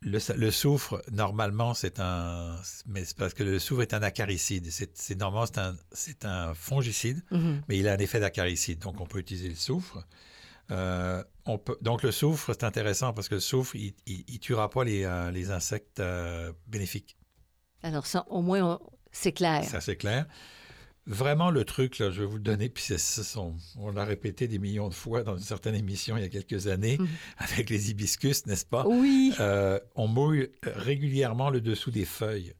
le, 0.00 0.18
le 0.36 0.50
soufre, 0.50 1.02
normalement, 1.10 1.74
c'est 1.74 1.98
un. 2.00 2.56
Mais 2.86 3.04
c'est 3.04 3.16
parce 3.16 3.34
que 3.34 3.42
le 3.42 3.58
soufre 3.58 3.82
est 3.82 3.94
un 3.94 4.02
acaricide. 4.02 4.68
C'est 4.70 5.18
normalement, 5.18 5.46
c'est 5.46 5.58
un, 5.58 5.76
c'est 5.92 6.24
un 6.24 6.54
fongicide, 6.54 7.22
Mhm. 7.30 7.62
mais 7.68 7.78
il 7.78 7.88
a 7.88 7.92
un 7.94 7.98
effet 7.98 8.20
d'acaricide. 8.20 8.78
Donc, 8.80 9.00
on 9.00 9.06
peut 9.06 9.18
utiliser 9.18 9.48
le 9.48 9.54
soufre. 9.56 10.04
Euh, 10.70 11.24
on 11.46 11.58
peut, 11.58 11.78
donc, 11.80 12.02
le 12.02 12.12
soufre, 12.12 12.52
c'est 12.52 12.64
intéressant 12.64 13.12
parce 13.12 13.28
que 13.28 13.36
le 13.36 13.40
soufre, 13.40 13.74
il 13.76 13.94
ne 14.06 14.36
tuera 14.38 14.68
pas 14.70 14.84
les, 14.84 15.04
euh, 15.04 15.30
les 15.30 15.50
insectes 15.50 15.98
euh, 16.00 16.52
bénéfiques. 16.66 17.16
Alors, 17.82 18.06
ça, 18.06 18.24
au 18.28 18.42
moins, 18.42 18.62
on- 18.62 18.80
c'est 19.10 19.32
clair. 19.32 19.64
Ça, 19.64 19.80
c'est 19.80 19.96
clair. 19.96 20.26
Vraiment, 21.08 21.50
le 21.50 21.64
truc, 21.64 21.98
là, 21.98 22.10
je 22.10 22.20
vais 22.20 22.26
vous 22.26 22.36
le 22.36 22.42
donner, 22.42 22.68
puis 22.68 22.84
on, 23.36 23.54
on 23.78 23.90
l'a 23.90 24.04
répété 24.04 24.46
des 24.46 24.58
millions 24.58 24.88
de 24.88 24.94
fois 24.94 25.22
dans 25.22 25.36
une 25.36 25.42
certaine 25.42 25.74
émission 25.74 26.18
il 26.18 26.22
y 26.22 26.26
a 26.26 26.28
quelques 26.28 26.66
années, 26.66 26.98
Mhm. 26.98 27.08
avec 27.38 27.70
les 27.70 27.90
hibiscus, 27.90 28.44
n'est-ce 28.46 28.66
pas? 28.66 28.86
Oui. 28.86 29.32
Euh, 29.40 29.80
on 29.94 30.06
mouille 30.06 30.50
régulièrement 30.62 31.48
le 31.48 31.62
dessous 31.62 31.90
des 31.90 32.04
feuilles. 32.04 32.52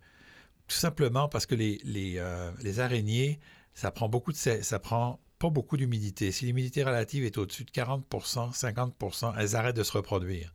Tout 0.66 0.76
simplement 0.76 1.28
parce 1.28 1.44
que 1.44 1.54
les, 1.54 1.78
les, 1.84 2.14
euh, 2.16 2.50
les 2.62 2.80
araignées, 2.80 3.38
ça 3.74 3.90
prend 3.90 4.08
beaucoup 4.08 4.32
de 4.32 4.36
ça 4.36 4.78
prend 4.78 5.20
pas 5.38 5.50
beaucoup 5.50 5.76
d'humidité. 5.76 6.32
Si 6.32 6.46
l'humidité 6.46 6.82
relative 6.82 7.24
est 7.24 7.38
au-dessus 7.38 7.64
de 7.64 7.70
40 7.70 8.04
50 8.52 8.94
elles 9.38 9.56
arrêtent 9.56 9.76
de 9.76 9.82
se 9.82 9.92
reproduire. 9.92 10.52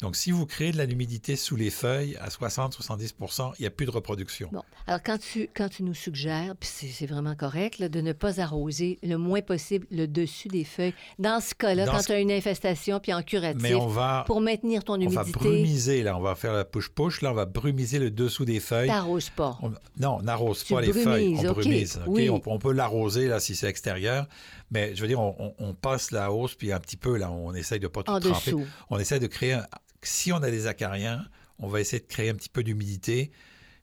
Donc, 0.00 0.16
si 0.16 0.30
vous 0.30 0.46
créez 0.46 0.72
de 0.72 0.76
la 0.78 0.86
l'humidité 0.86 1.36
sous 1.36 1.56
les 1.56 1.70
feuilles 1.70 2.16
à 2.16 2.28
60-70% 2.28 3.52
il 3.58 3.62
n'y 3.62 3.66
a 3.66 3.70
plus 3.70 3.86
de 3.86 3.90
reproduction. 3.90 4.48
Bon, 4.52 4.62
alors 4.86 5.00
quand 5.04 5.18
tu, 5.18 5.48
quand 5.54 5.68
tu 5.68 5.82
nous 5.82 5.94
suggères, 5.94 6.54
puis 6.58 6.68
c'est 6.92 7.06
vraiment 7.06 7.34
correct, 7.34 7.78
là, 7.78 7.88
de 7.88 8.00
ne 8.00 8.12
pas 8.12 8.40
arroser 8.40 8.98
le 9.02 9.16
moins 9.16 9.40
possible 9.42 9.86
le 9.90 10.06
dessus 10.06 10.48
des 10.48 10.64
feuilles, 10.64 10.94
dans 11.18 11.40
ce 11.40 11.54
cas-là, 11.54 11.86
quand 11.86 12.00
ce- 12.00 12.06
tu 12.06 12.12
as 12.12 12.20
une 12.20 12.32
infestation, 12.32 13.00
puis 13.00 13.12
en 13.12 13.22
curatif, 13.22 13.62
Mais 13.62 13.74
on 13.74 13.86
va, 13.88 14.24
pour 14.26 14.40
maintenir 14.40 14.84
ton 14.84 14.94
on 14.94 15.08
va 15.08 15.22
humidité, 15.22 15.32
brumiser, 15.38 16.02
là, 16.02 16.16
on 16.16 16.20
va 16.20 16.34
faire 16.34 16.52
la 16.52 16.64
push-push, 16.64 17.20
là, 17.22 17.32
on 17.32 17.34
va 17.34 17.46
brumiser 17.46 17.98
le 17.98 18.10
dessous 18.10 18.44
des 18.44 18.60
feuilles. 18.60 18.88
t'arroses 18.88 19.30
pas. 19.30 19.58
On- 19.62 19.72
non, 19.98 20.16
on 20.18 20.22
n'arrose 20.22 20.64
pas 20.64 20.80
les 20.80 20.92
feuilles, 20.92 21.36
on 21.38 21.52
brumise. 21.52 21.98
OK? 22.06 22.12
oui. 22.14 22.30
On, 22.30 22.40
on 22.46 22.58
peut 22.58 22.72
l'arroser 22.72 23.28
là 23.28 23.40
si 23.40 23.54
c'est 23.54 23.68
extérieur, 23.68 24.26
mais 24.70 24.94
je 24.94 25.02
veux 25.02 25.08
dire, 25.08 25.20
on, 25.20 25.74
passe 25.80 26.10
la 26.10 26.32
hausse 26.32 26.54
puis 26.54 26.72
un 26.72 26.80
petit 26.80 26.96
peu 26.96 27.16
là, 27.16 27.30
on 27.30 27.54
essaye 27.54 27.80
de 27.80 27.88
pas 27.88 28.02
tout 28.02 28.10
En 28.10 28.20
tremper. 28.20 28.50
dessous. 28.52 28.66
On 28.90 28.98
essaie 28.98 29.18
de 29.20 29.26
créer. 29.26 29.59
Si 30.02 30.32
on 30.32 30.36
a 30.36 30.50
des 30.50 30.66
acariens, 30.66 31.28
on 31.58 31.68
va 31.68 31.80
essayer 31.80 32.00
de 32.00 32.06
créer 32.06 32.30
un 32.30 32.34
petit 32.34 32.48
peu 32.48 32.62
d'humidité. 32.62 33.32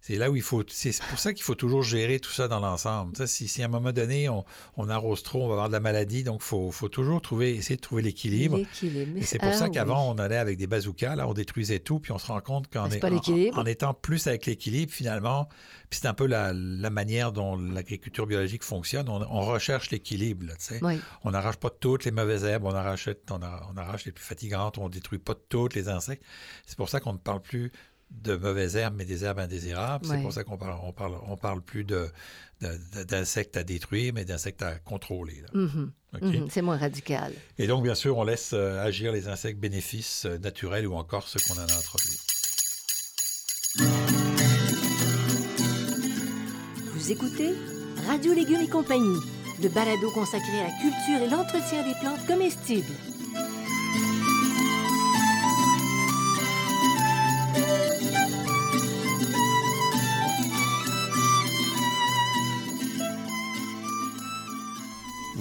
C'est 0.08 0.16
là 0.16 0.32
où 0.32 0.38
il 0.38 0.42
faut. 0.42 0.64
C'est 0.70 0.98
pour 1.10 1.20
ça 1.20 1.34
qu'il 1.34 1.44
faut 1.44 1.56
toujours 1.56 1.84
gérer 1.84 2.22
tout 2.22 2.32
ça 2.32 2.48
dans 2.48 2.62
l'ensemble. 2.62 3.28
Si, 3.28 3.50
si 3.50 3.62
à 3.62 3.66
un 3.66 3.68
moment 3.68 3.92
donné 3.92 4.30
on, 4.30 4.46
on 4.78 4.88
arrose 4.88 5.22
trop, 5.22 5.44
on 5.44 5.48
va 5.48 5.54
avoir 5.56 5.68
de 5.68 5.74
la 5.74 5.82
maladie. 5.82 6.24
Donc, 6.24 6.40
il 6.42 6.46
faut, 6.46 6.72
faut 6.72 6.88
toujours 6.88 7.22
trouver, 7.22 7.56
essayer 7.56 7.76
de 7.76 7.82
trouver 7.82 8.04
l'équilibre. 8.04 8.58
Et 9.18 9.24
c'est 9.24 9.38
pour 9.38 9.50
Ah, 9.50 9.54
ça 9.54 9.68
qu'avant, 9.70 10.10
oui. 10.10 10.16
on 10.16 10.20
allait 10.24 10.38
avec 10.38 10.58
des 10.58 10.66
bazookas, 10.66 11.16
là, 11.18 11.28
on 11.28 11.34
détruisait 11.34 11.80
tout, 11.80 12.00
puis 12.00 12.14
on 12.14 12.18
se 12.20 12.28
rend 12.28 12.40
compte 12.40 12.70
qu'en 12.72 12.86
en- 12.86 12.90
en, 13.58 13.66
étant 13.66 13.94
plus 13.94 14.28
avec 14.28 14.46
l'équilibre, 14.46 14.94
finalement, 14.94 15.50
puis 15.90 16.00
c'est 16.02 16.08
un 16.08 16.14
peu 16.14 16.26
la, 16.26 16.54
la 16.54 16.90
manière 16.90 17.34
dont 17.34 17.58
l'agriculture 17.58 18.28
biologique 18.28 18.64
fonctionne, 18.64 19.10
on, 19.10 19.22
on 19.24 19.42
recherche 19.42 19.92
l'équilibre. 19.92 20.46
Oui. 20.84 21.00
On 21.26 21.32
n'arrache 21.32 21.58
pas 21.58 21.70
toutes 21.70 22.06
les 22.06 22.12
mauvaises 22.12 22.46
herbes, 22.46 22.64
on 22.64 22.74
arrache, 22.74 23.10
on, 23.30 23.42
a- 23.42 23.68
on 23.74 23.76
arrache 23.76 24.06
les 24.06 24.14
plus 24.14 24.24
fatigantes, 24.24 24.78
on 24.78 24.88
détruit 24.88 25.20
pas 25.20 25.36
toutes 25.50 25.76
les 25.76 25.90
insectes. 25.90 26.24
C'est 26.66 26.78
pour 26.78 26.88
ça 26.88 27.02
qu'on 27.02 27.12
ne 27.14 27.18
parle 27.18 27.42
plus 27.42 27.74
de 28.12 28.36
mauvaises 28.36 28.76
herbes, 28.76 28.96
mais 28.98 29.06
des 29.06 29.24
herbes 29.26 29.40
indésirables. 29.40 30.06
C'est 30.06 30.22
pour 30.22 30.34
ça 30.34 30.44
qu'on 30.44 30.58
parle, 30.58 30.78
on 30.84 30.92
parle, 30.94 31.16
on 31.28 31.38
parle 31.38 31.62
plus 31.62 31.84
de, 31.84 32.10
de- 32.62 32.80
de- 32.96 33.04
d'insectes 33.04 33.58
à 33.58 33.64
détruire, 33.64 34.14
mais 34.14 34.26
d'insectes 34.26 34.62
à 34.64 34.76
contrôler. 34.80 35.42
là. 35.42 35.48
Mhm. 35.60 35.92
OK? 36.16 36.22
Mhm. 36.22 36.48
C'est 36.50 36.62
moins 36.62 36.78
radical. 36.78 37.34
Et 37.58 37.68
donc, 37.68 37.84
bien 37.84 37.96
sûr, 37.96 38.18
on 38.18 38.24
laisse 38.24 38.52
euh, 38.54 38.82
agir 38.84 39.12
les 39.12 39.28
insectes 39.28 39.60
bénéfices 39.60 40.26
euh, 40.26 40.38
naturels 40.38 40.88
ou 40.88 40.96
encore 40.96 41.28
ceux 41.28 41.40
qu'on 41.48 41.60
en 41.60 41.66
a 41.68 41.74
introduits. 41.74 42.18
Vous 46.94 47.12
écoutez 47.12 47.54
Radio 48.08 48.34
Légumes 48.34 48.62
et 48.62 48.68
compagnie, 48.70 49.20
le 49.62 49.70
balado 49.70 50.10
consacré 50.12 50.60
à 50.60 50.64
la 50.64 50.74
culture 50.82 51.22
et 51.26 51.30
l'entretien 51.30 51.84
des 51.88 51.94
plantes 52.00 52.26
comestibles. 52.26 52.94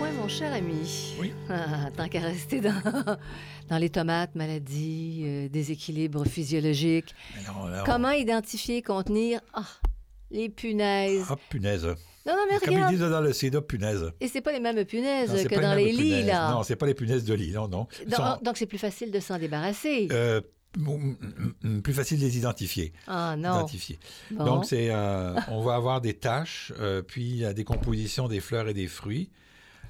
Mon 0.00 0.28
cher 0.28 0.52
ami. 0.52 1.14
Oui. 1.20 1.32
Ah, 1.50 1.90
tant 1.96 2.08
qu'à 2.08 2.20
rester 2.20 2.60
dans, 2.60 2.72
dans 3.68 3.78
les 3.78 3.90
tomates, 3.90 4.34
maladies, 4.34 5.22
euh, 5.24 5.48
déséquilibres 5.48 6.26
physiologiques. 6.26 7.14
Comment 7.84 8.10
identifier, 8.10 8.80
contenir 8.82 9.40
ah, 9.52 9.64
les 10.30 10.48
punaises? 10.48 11.26
Ah, 11.28 11.36
punaise. 11.50 11.84
Non, 12.26 12.34
non, 12.34 12.44
mais 12.50 12.58
Comme 12.58 12.78
ils 12.78 12.86
disent 12.96 13.00
dans 13.00 13.20
le 13.20 13.32
CEDA, 13.32 13.60
punaise. 13.60 14.10
Et 14.20 14.28
c'est 14.28 14.40
pas 14.40 14.52
les 14.52 14.60
mêmes 14.60 14.84
punaises 14.84 15.30
Non, 15.32 15.44
que 15.44 15.54
dans 15.54 15.74
mêmes 15.74 15.78
les 15.78 15.92
lits, 15.92 16.10
punaises. 16.10 16.26
là. 16.26 16.50
Non, 16.52 16.62
c'est 16.62 16.76
pas 16.76 16.86
les 16.86 16.94
punaises 16.94 17.24
de 17.24 17.34
lit, 17.34 17.52
non, 17.52 17.68
non. 17.68 17.86
Donc, 18.06 18.14
sont, 18.14 18.52
c'est 18.54 18.66
plus 18.66 18.78
facile 18.78 19.10
de 19.10 19.20
s'en 19.20 19.38
débarrasser. 19.38 20.08
euh, 20.12 20.40
plus 21.82 21.92
facile 21.94 22.18
de 22.20 22.24
les 22.24 22.38
identifier. 22.38 22.92
Ah 23.06 23.36
non. 23.36 23.54
Identifier. 23.54 23.98
Bon. 24.30 24.44
Donc, 24.44 24.64
c'est, 24.64 24.88
euh, 24.90 25.34
on 25.48 25.60
va 25.62 25.74
avoir 25.74 26.00
des 26.00 26.14
taches, 26.14 26.72
euh, 26.78 27.02
puis 27.02 27.38
la 27.40 27.52
décomposition 27.52 28.28
des 28.28 28.40
fleurs 28.40 28.68
et 28.68 28.74
des 28.74 28.86
fruits. 28.86 29.30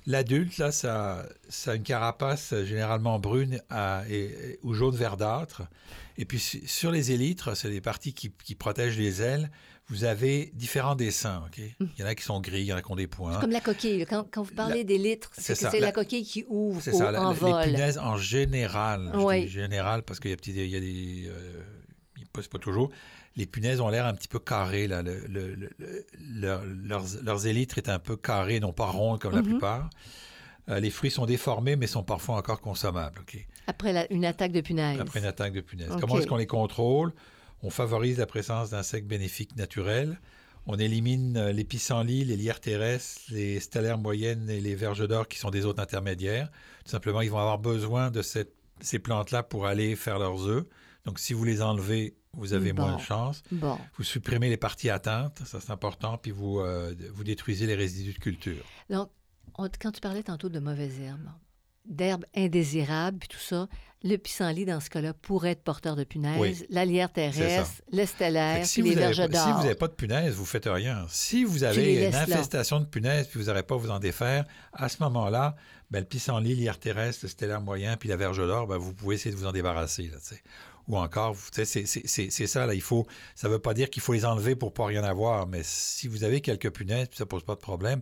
L'adulte, 0.06 0.58
là, 0.58 0.72
ça, 0.72 1.26
ça 1.48 1.72
a 1.72 1.74
une 1.74 1.82
carapace 1.82 2.52
euh, 2.52 2.64
généralement 2.64 3.18
brune 3.18 3.60
à- 3.70 4.02
et- 4.08 4.24
et- 4.24 4.58
ou 4.62 4.72
jaune 4.74 4.96
verdâtre. 4.96 5.62
Et 6.18 6.24
puis, 6.24 6.38
su- 6.38 6.66
sur 6.66 6.90
les 6.90 7.12
élytres, 7.12 7.56
c'est 7.56 7.68
les 7.68 7.80
parties 7.80 8.12
qui, 8.14 8.32
qui 8.44 8.54
protègent 8.54 8.98
les 8.98 9.22
ailes, 9.22 9.50
vous 9.88 10.04
avez 10.04 10.52
différents 10.54 10.94
dessins. 10.94 11.42
ok? 11.46 11.58
Il 11.80 11.88
y 11.98 12.02
en 12.02 12.06
a 12.06 12.14
qui 12.14 12.22
sont 12.24 12.40
gris, 12.40 12.60
il 12.60 12.66
y 12.66 12.72
en 12.72 12.76
a 12.76 12.82
qui 12.82 12.90
ont 12.92 12.96
des 12.96 13.06
points. 13.08 13.40
Comme 13.40 13.50
la 13.50 13.60
coquille. 13.60 14.06
Quand, 14.08 14.24
quand 14.30 14.42
vous 14.42 14.54
parlez 14.54 14.84
des 14.84 14.98
litres, 14.98 15.30
c'est 15.36 15.60
la... 15.62 15.70
La- 15.80 15.92
coquille 15.92 16.24
qui 16.24 16.44
ouvre 16.48 16.80
C'est 16.80 16.92
au- 16.92 16.98
ça, 16.98 17.10
la- 17.10 17.22
en 17.22 17.32
vol. 17.32 17.58
les 17.66 17.72
punaises 17.72 17.98
en 17.98 18.16
général. 18.16 19.10
je 19.12 19.18
Oui. 19.18 19.40
dis 19.42 19.48
général 19.48 20.02
parce 20.04 20.20
qu'il 20.20 20.30
y 20.30 20.34
a, 20.34 20.36
petit- 20.36 20.52
il 20.52 20.66
y 20.68 20.76
a 20.76 20.80
des. 20.80 21.24
euh, 21.28 21.62
il 22.18 22.26
pas 22.26 22.58
toujours. 22.58 22.90
Les 23.36 23.46
punaises 23.46 23.80
ont 23.80 23.88
l'air 23.88 24.06
un 24.06 24.14
petit 24.14 24.28
peu 24.28 24.38
carrées. 24.38 24.86
Là. 24.88 25.02
Le- 25.02 25.26
le- 25.28 25.54
le- 25.54 25.70
le- 25.78 26.04
leur- 26.32 26.62
leurs, 26.64 27.04
leurs 27.22 27.46
élytres 27.46 27.78
est 27.78 27.88
un 27.88 27.98
peu 27.98 28.16
carrés, 28.16 28.60
non 28.60 28.72
pas 28.72 28.86
ronds 28.86 29.18
comme 29.18 29.34
la 29.34 29.42
Mhm. 29.42 29.48
plupart. 29.48 29.88
Euh, 30.68 30.78
les 30.80 30.90
fruits 30.90 31.10
sont 31.10 31.26
déformés, 31.26 31.76
mais 31.76 31.86
sont 31.86 32.02
parfois 32.02 32.36
encore 32.36 32.60
consommables. 32.60 33.20
Après 33.66 33.92
la- 33.92 34.12
une 34.12 34.24
attaque 34.24 34.52
de 34.52 34.60
punaise. 34.60 35.00
Après 35.00 35.20
une 35.20 35.26
attaque 35.26 35.52
de 35.52 35.60
punaise. 35.60 35.90
Ok. 35.90 36.00
Comment 36.00 36.18
est-ce 36.18 36.26
qu'on 36.26 36.36
les 36.36 36.46
contrôle? 36.46 37.12
On 37.62 37.70
favorise 37.70 38.18
la 38.18 38.26
présence 38.26 38.70
d'insectes 38.70 39.06
bénéfiques 39.06 39.56
naturels. 39.56 40.18
On 40.66 40.78
élimine 40.78 41.36
euh, 41.36 41.52
les 41.52 41.64
pissenlits, 41.64 42.24
les 42.24 42.36
lierres 42.36 42.60
terrestres, 42.60 43.22
les 43.30 43.60
stellaires 43.60 43.98
moyennes 43.98 44.50
et 44.50 44.60
les 44.60 44.74
verges 44.74 45.06
d'or 45.08 45.26
qui 45.28 45.38
sont 45.38 45.50
des 45.50 45.64
hôtes 45.64 45.78
intermédiaires. 45.78 46.50
Tout 46.84 46.90
simplement, 46.90 47.20
ils 47.22 47.30
vont 47.30 47.38
avoir 47.38 47.58
besoin 47.58 48.10
de 48.10 48.22
cette- 48.22 48.52
ces 48.80 48.98
plantes-là 48.98 49.42
pour 49.42 49.66
aller 49.66 49.96
faire 49.96 50.18
leurs 50.18 50.46
œufs. 50.46 50.64
Donc, 51.06 51.18
si 51.18 51.32
vous 51.32 51.44
les 51.44 51.62
enlevez, 51.62 52.14
vous 52.36 52.52
avez 52.52 52.72
Bon. 52.72 52.84
moins 52.86 52.96
de 52.96 53.00
chance. 53.02 53.42
Bon. 53.52 53.78
Vous 53.96 54.04
supprimez 54.04 54.48
les 54.48 54.56
parties 54.56 54.90
atteintes, 54.90 55.42
ça 55.44 55.58
c'est 55.60 55.70
important, 55.72 56.16
puis 56.18 56.30
vous, 56.30 56.60
euh, 56.60 56.94
vous 57.12 57.24
détruisez 57.24 57.66
les 57.66 57.74
résidus 57.74 58.12
de 58.14 58.18
culture. 58.18 58.64
Donc, 58.88 59.10
on- 59.58 59.68
quand 59.80 59.90
tu 59.92 60.00
parlais 60.00 60.22
tantôt 60.22 60.48
de 60.48 60.58
mauvaises 60.60 61.00
herbes, 61.00 61.28
d'herbes 61.86 62.24
indésirables, 62.36 63.18
puis 63.18 63.28
tout 63.28 63.38
ça, 63.38 63.66
le 64.02 64.16
pissenlit, 64.16 64.64
dans 64.64 64.80
ce 64.80 64.88
cas-là, 64.90 65.12
pourrait 65.12 65.50
être 65.50 65.62
porteur 65.62 65.96
de 65.96 66.04
punaises, 66.04 66.38
Oui. 66.40 66.66
la 66.70 66.84
lierre 66.84 67.12
terrestre, 67.12 67.82
l'estellaire, 67.90 68.64
si, 68.64 68.80
les 68.82 68.94
verges 68.94 69.16
pas, 69.18 69.24
si 69.26 69.30
d'or. 69.32 69.56
vous 69.56 69.62
n'avez 69.64 69.74
pas 69.74 69.88
de 69.88 69.92
punaises, 69.94 70.34
vous 70.34 70.44
faites 70.46 70.66
rien. 70.66 71.04
Si 71.08 71.44
vous 71.44 71.64
avez 71.64 72.06
une 72.06 72.10
là. 72.12 72.22
infestation 72.22 72.80
de 72.80 72.84
punaises, 72.86 73.26
puis 73.28 73.40
vous 73.40 73.46
n'aurez 73.46 73.62
pas 73.62 73.74
à 73.74 73.78
vous 73.78 73.90
en 73.90 73.98
défaire, 73.98 74.44
à 74.72 74.88
ce 74.88 75.02
moment-là, 75.02 75.56
ben, 75.90 75.98
le 76.00 76.06
pissenlit, 76.06 76.54
l'hier 76.54 76.78
terrestre, 76.78 77.24
le 77.24 77.28
stellaire 77.28 77.60
moyen, 77.60 77.96
puis 77.96 78.08
la 78.08 78.16
verge 78.16 78.38
d'or, 78.38 78.66
ben, 78.68 78.76
vous 78.78 78.94
pouvez 78.94 79.16
essayer 79.16 79.34
de 79.34 79.38
vous 79.38 79.46
en 79.46 79.52
débarrasser. 79.52 80.04
Là. 80.08 80.18
Ou 80.88 80.96
encore, 80.98 81.36
c'est- 81.52 81.66
ça, 82.46 82.66
là, 82.66 82.74
il 82.74 82.80
faut, 82.82 83.06
ça 83.34 83.48
ne 83.48 83.52
veut 83.52 83.58
pas 83.58 83.74
dire 83.74 83.90
qu'il 83.90 84.02
faut 84.02 84.12
les 84.12 84.24
enlever 84.24 84.56
pour 84.56 84.72
pas 84.74 84.86
rien 84.86 85.04
avoir, 85.04 85.46
mais 85.46 85.60
si 85.62 86.08
vous 86.08 86.24
avez 86.24 86.40
quelques 86.40 86.70
punaises, 86.70 87.08
ça 87.12 87.24
ne 87.24 87.28
pose 87.28 87.44
pas 87.44 87.54
de 87.54 87.60
problème, 87.60 88.00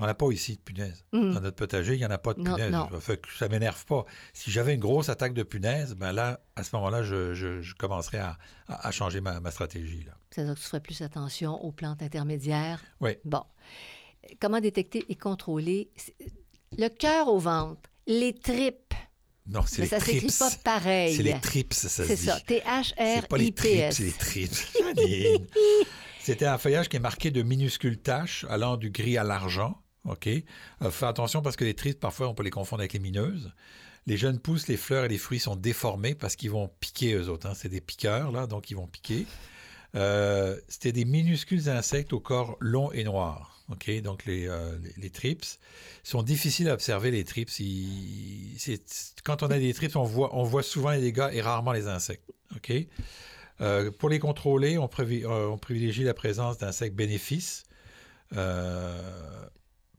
on 0.00 0.06
n'a 0.06 0.14
pas 0.14 0.28
ici 0.32 0.56
de 0.56 0.60
punaises. 0.60 1.04
Mm. 1.12 1.34
Dans 1.34 1.40
notre 1.40 1.54
potager, 1.54 1.94
il 1.94 1.98
n'y 1.98 2.04
en 2.06 2.10
a 2.10 2.18
pas 2.18 2.34
de 2.34 2.40
Non, 2.40 2.54
punaises. 2.56 2.72
non. 2.72 2.88
Ça 2.90 3.00
fait 3.00 3.20
que 3.20 3.28
ça 3.32 3.48
m'énerve 3.48 3.84
pas. 3.86 4.04
Si 4.32 4.50
j'avais 4.50 4.74
une 4.74 4.80
grosse 4.80 5.08
attaque 5.08 5.34
de 5.34 5.44
punaises, 5.44 5.94
ben 5.94 6.10
là, 6.12 6.40
à 6.56 6.64
ce 6.64 6.74
moment-là, 6.74 7.04
je, 7.04 7.32
je- 7.34 7.60
je 7.62 7.74
commencerais 7.76 8.18
à, 8.18 8.36
à- 8.66 8.88
à 8.88 8.90
changer 8.90 9.20
ma, 9.20 9.38
ma 9.38 9.52
stratégie. 9.52 10.04
C'est-à-dire 10.32 10.54
que 10.54 10.58
tu 10.58 10.64
ferais 10.66 10.80
plus 10.80 11.00
attention 11.02 11.62
aux 11.64 11.70
plantes 11.70 12.02
intermédiaires? 12.02 12.82
Oui. 13.00 13.12
Bon. 13.24 13.44
Comment 14.40 14.60
détecter 14.60 15.04
et 15.08 15.14
contrôler 15.14 15.90
le 16.76 16.88
cœur 16.88 17.28
au 17.28 17.38
ventre, 17.38 17.88
les 18.08 18.32
tripes, 18.34 18.83
Non, 19.46 19.60
c'est 19.66 19.82
les 19.82 19.88
ça 19.88 20.00
s'écrit 20.00 20.28
pas 20.38 20.50
pareil. 20.64 21.14
C'est 21.16 21.22
les 21.22 21.38
trips, 21.40 21.74
ça 21.74 21.88
se 21.90 22.04
C'est 22.04 22.16
dit. 22.16 22.24
ça, 22.24 22.38
C'est 22.46 23.28
pas 23.28 23.36
les 23.36 23.52
trips, 23.52 23.92
c'est 23.92 24.04
les 24.04 24.12
T-H-R-I-P-S. 24.12 24.18
trips. 24.18 25.46
C'était 26.22 26.46
un 26.46 26.56
feuillage 26.56 26.88
qui 26.88 26.96
est 26.96 27.00
marqué 27.00 27.30
de 27.30 27.42
minuscules 27.42 27.98
taches 27.98 28.46
allant 28.48 28.76
du 28.78 28.90
gris 28.90 29.18
à 29.18 29.24
l'argent. 29.24 29.78
OK? 30.04 30.26
Euh, 30.28 30.90
fais 30.90 31.06
attention 31.06 31.42
parce 31.42 31.56
que 31.56 31.64
les 31.64 31.74
trips, 31.74 32.00
parfois, 32.00 32.28
on 32.28 32.34
peut 32.34 32.42
les 32.42 32.50
confondre 32.50 32.80
avec 32.80 32.94
les 32.94 32.98
mineuses. 32.98 33.52
Les 34.06 34.16
jeunes 34.16 34.38
pousses, 34.38 34.68
les 34.68 34.76
fleurs 34.78 35.04
et 35.04 35.08
les 35.08 35.18
fruits 35.18 35.40
sont 35.40 35.56
déformés 35.56 36.14
parce 36.14 36.36
qu'ils 36.36 36.50
vont 36.50 36.70
piquer 36.80 37.14
eux 37.14 37.28
autres. 37.28 37.46
hein. 37.46 37.52
C'est 37.54 37.68
des 37.68 37.80
piqueurs, 37.82 38.32
là, 38.32 38.46
donc 38.46 38.70
ils 38.70 38.74
vont 38.76 38.86
piquer. 38.86 39.26
Euh, 39.96 40.58
C'était 40.68 40.92
des 40.92 41.04
minuscules 41.04 41.68
insectes 41.68 42.12
au 42.14 42.20
corps 42.20 42.56
long 42.60 42.90
et 42.92 43.04
noir. 43.04 43.53
OK? 43.70 43.90
Donc 44.02 44.26
les, 44.26 44.46
euh, 44.48 44.76
les, 44.96 45.10
trips 45.10 45.58
sont 46.02 46.22
difficiles 46.22 46.68
à 46.68 46.74
observer, 46.74 47.10
les 47.10 47.24
trips. 47.24 47.50
Quand 49.24 49.42
on 49.42 49.46
a 49.46 49.58
des 49.58 49.72
trips, 49.72 49.96
on 49.96 50.02
voit, 50.02 50.34
on 50.36 50.44
voit 50.44 50.62
souvent 50.62 50.90
les 50.90 51.00
dégâts 51.00 51.30
et 51.32 51.40
rarement 51.40 51.72
les 51.72 51.86
insectes. 51.86 52.30
OK? 52.56 52.72
Euh, 53.60 53.90
pour 53.90 54.08
les 54.08 54.18
contrôler, 54.18 54.78
on, 54.78 54.86
privi- 54.86 55.24
euh, 55.24 55.48
on 55.48 55.58
privilégie 55.58 56.04
la 56.04 56.14
présence 56.14 56.58
d'insectes 56.58 56.96
bénéfices. 56.96 57.64
Euh, 58.36 59.46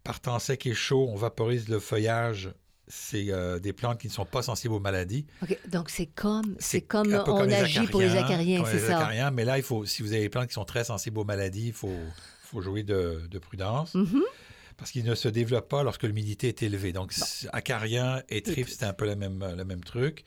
par 0.03 0.41
sec 0.41 0.65
et 0.67 0.73
chaud, 0.73 1.07
on 1.09 1.15
vaporise 1.15 1.67
le 1.67 1.79
feuillage. 1.79 2.53
C'est 2.87 3.31
euh, 3.31 3.57
des 3.59 3.73
plantes 3.73 3.99
qui 3.99 4.07
ne 4.07 4.11
sont 4.11 4.25
pas 4.25 4.43
sensibles 4.43 4.73
aux 4.75 4.79
maladies. 4.79 5.25
Donc, 5.69 5.89
c'est 5.89 6.05
comme, 6.05 6.55
c'est 6.59 6.85
on 6.93 7.49
agit 7.51 7.87
pour 7.87 8.01
les 8.01 8.15
acariens, 8.15 8.63
c'est 8.65 8.73
les 8.73 8.79
ça. 8.87 8.97
acariens, 8.99 9.31
mais 9.31 9.43
là, 9.43 9.57
il 9.57 9.63
faut, 9.63 9.85
si 9.85 10.03
vous 10.03 10.13
avez 10.13 10.21
des 10.21 10.29
plantes 10.29 10.47
qui 10.47 10.53
sont 10.53 10.65
très 10.65 10.83
sensibles 10.83 11.17
aux 11.19 11.23
maladies, 11.25 11.67
il 11.67 11.73
faut, 11.73 11.97
faut 12.43 12.61
jouer 12.61 12.83
de, 12.83 13.21
de 13.29 13.39
prudence. 13.39 13.95
Mhm. 13.95 14.21
Parce 14.77 14.91
qu'ils 14.91 15.05
ne 15.05 15.15
se 15.15 15.29
développent 15.29 15.69
pas 15.69 15.83
lorsque 15.83 16.03
l'humidité 16.03 16.49
est 16.49 16.61
élevée. 16.61 16.91
Donc, 16.91 17.13
c- 17.13 17.47
acarien 17.53 18.21
et 18.29 18.41
tripes, 18.41 18.65
trips. 18.65 18.69
c'est 18.77 18.85
un 18.85 18.93
peu 18.93 19.05
le 19.05 19.15
même, 19.15 19.43
le 19.57 19.63
même 19.63 19.83
truc. 19.83 20.25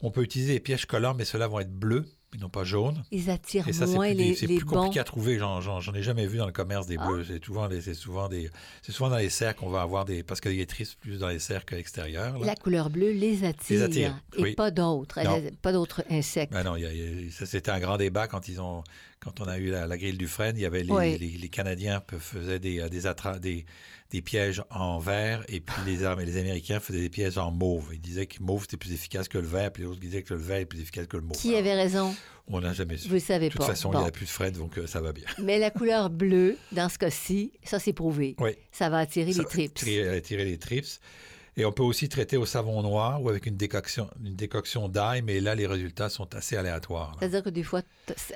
On 0.00 0.10
peut 0.10 0.22
utiliser 0.22 0.54
des 0.54 0.60
pièges 0.60 0.86
collants, 0.86 1.14
mais 1.14 1.24
ceux-là 1.26 1.46
vont 1.48 1.60
être 1.60 1.72
bleus, 1.72 2.06
ils 2.34 2.40
n'ont 2.40 2.48
pas 2.48 2.64
jaunes. 2.64 3.02
Ils 3.12 3.30
attirent 3.30 3.68
Et 3.68 3.72
ça, 3.72 3.86
c'est 3.86 3.94
moins 3.94 4.08
plus, 4.08 4.16
les, 4.16 4.34
c'est 4.34 4.46
plus 4.46 4.64
compliqué 4.64 4.98
à 5.00 5.04
trouver. 5.04 5.38
J'en, 5.38 5.60
j'en- 5.60 5.80
j'en 5.80 5.94
ai 5.94 6.02
jamais 6.02 6.26
vu 6.26 6.38
dans 6.38 6.46
le 6.46 6.52
commerce 6.52 6.86
des 6.86 6.96
Ah. 6.98 7.06
bleus. 7.06 7.24
C'est 7.24 7.42
souvent, 7.44 7.68
souvent 7.94 8.28
des, 8.28 8.50
souvent 8.88 9.08
dans 9.10 9.16
les 9.16 9.30
cercles 9.30 9.60
qu'on 9.60 9.70
va 9.70 9.82
avoir 9.82 10.04
des, 10.04 10.22
parce 10.22 10.40
qu'il 10.40 10.60
a 10.60 10.66
triste 10.66 10.98
plus 11.00 11.18
dans 11.20 11.28
les 11.28 11.38
cercles 11.38 11.76
extérieurs. 11.76 12.38
là. 12.38 12.44
La 12.46 12.56
couleur 12.56 12.90
bleue 12.90 13.12
les 13.12 13.44
attire, 13.44 13.84
attire, 13.84 14.14
et 14.36 14.42
oui. 14.42 14.54
pas 14.54 14.70
d'autres, 14.70 15.20
euh, 15.24 15.50
pas 15.62 15.72
d'autres 15.72 16.02
insectes. 16.10 16.52
Ben 16.52 16.64
non, 16.64 16.76
il 16.76 16.82
y 16.82 16.86
a- 16.86 16.92
il 16.92 17.24
y 17.24 17.28
a- 17.28 17.30
ça, 17.30 17.46
c'était 17.46 17.70
un 17.70 17.78
grand 17.80 17.96
débat 17.96 18.26
quand 18.26 18.48
ils 18.48 18.60
ont, 18.60 18.82
quand 19.24 19.40
on 19.40 19.48
a 19.48 19.58
eu 19.58 19.70
la, 19.70 19.86
la 19.86 19.96
grille 19.98 20.16
du 20.16 20.28
Frêne. 20.28 20.56
Il 20.56 20.62
y 20.62 20.66
avait 20.66 20.82
les, 20.82 20.92
Oui. 20.92 21.18
les- 21.18 21.38
les 21.38 21.48
Canadiens 21.48 22.02
faisaient 22.18 22.58
des, 22.58 22.80
euh, 22.80 22.88
des, 22.88 23.06
attra- 23.06 23.38
des, 23.38 23.64
des 24.10 24.22
pièges 24.22 24.62
en 24.70 24.98
vert 24.98 25.42
et 25.48 25.60
puis 25.60 25.74
les, 25.86 26.04
Am- 26.04 26.20
les 26.20 26.36
Américains 26.36 26.78
faisaient 26.80 27.00
des 27.00 27.08
pièges 27.10 27.38
en 27.38 27.50
mauve. 27.50 27.90
Ils 27.92 28.00
disaient 28.00 28.26
que 28.26 28.42
mauve 28.42 28.62
c'était 28.62 28.76
plus 28.76 28.92
efficace 28.92 29.26
que 29.28 29.38
le 29.38 29.46
vert, 29.46 29.72
puis 29.72 29.82
les 29.82 29.88
autres 29.88 30.00
disaient 30.00 30.22
que 30.22 30.34
le 30.34 30.40
vert 30.40 30.58
est 30.58 30.66
plus 30.66 30.80
efficace 30.80 31.06
que 31.06 31.16
le 31.16 31.22
mauve. 31.22 31.36
Qui 31.36 31.48
Alors, 31.48 31.60
avait 31.60 31.74
raison? 31.74 32.14
On 32.46 32.60
n'a 32.60 32.74
jamais 32.74 32.98
su. 32.98 33.08
Vous 33.08 33.14
ne 33.14 33.18
savez 33.20 33.46
De 33.46 33.52
toute 33.52 33.62
pas. 33.62 33.68
façon, 33.68 33.90
Bon. 33.90 33.98
il 34.00 34.02
n'y 34.02 34.08
a 34.08 34.12
plus 34.12 34.26
de 34.26 34.30
Fred, 34.30 34.54
donc 34.58 34.76
euh, 34.76 34.86
ça 34.86 35.00
va 35.00 35.12
bien. 35.14 35.24
Mais 35.42 35.58
la 35.58 35.70
couleur 35.70 36.10
bleue, 36.10 36.58
dans 36.72 36.90
ce 36.90 36.98
cas-ci, 36.98 37.52
ça 37.64 37.78
c'est 37.78 37.94
prouvé. 37.94 38.36
Oui. 38.38 38.50
Ça 38.70 38.90
va 38.90 38.98
attirer 38.98 39.32
Ça 39.32 39.38
les 39.38 39.44
va 39.44 39.50
trips. 39.50 39.74
Tirer, 39.74 40.20
tirer 40.20 40.44
les 40.44 40.58
trips. 40.58 41.00
Et 41.56 41.64
on 41.64 41.70
peut 41.70 41.84
aussi 41.84 42.08
traiter 42.08 42.36
au 42.36 42.46
savon 42.46 42.82
noir 42.82 43.22
ou 43.22 43.28
avec 43.28 43.46
une 43.46 43.56
décoction, 43.56 44.10
une 44.24 44.34
décoction 44.34 44.88
d'ail, 44.88 45.22
mais 45.22 45.38
là, 45.40 45.54
les 45.54 45.68
résultats 45.68 46.08
sont 46.08 46.34
assez 46.34 46.56
aléatoires. 46.56 47.14
C'est-à-dire 47.20 47.44
que 47.44 47.48
des 47.50 47.62
fois, 47.62 47.82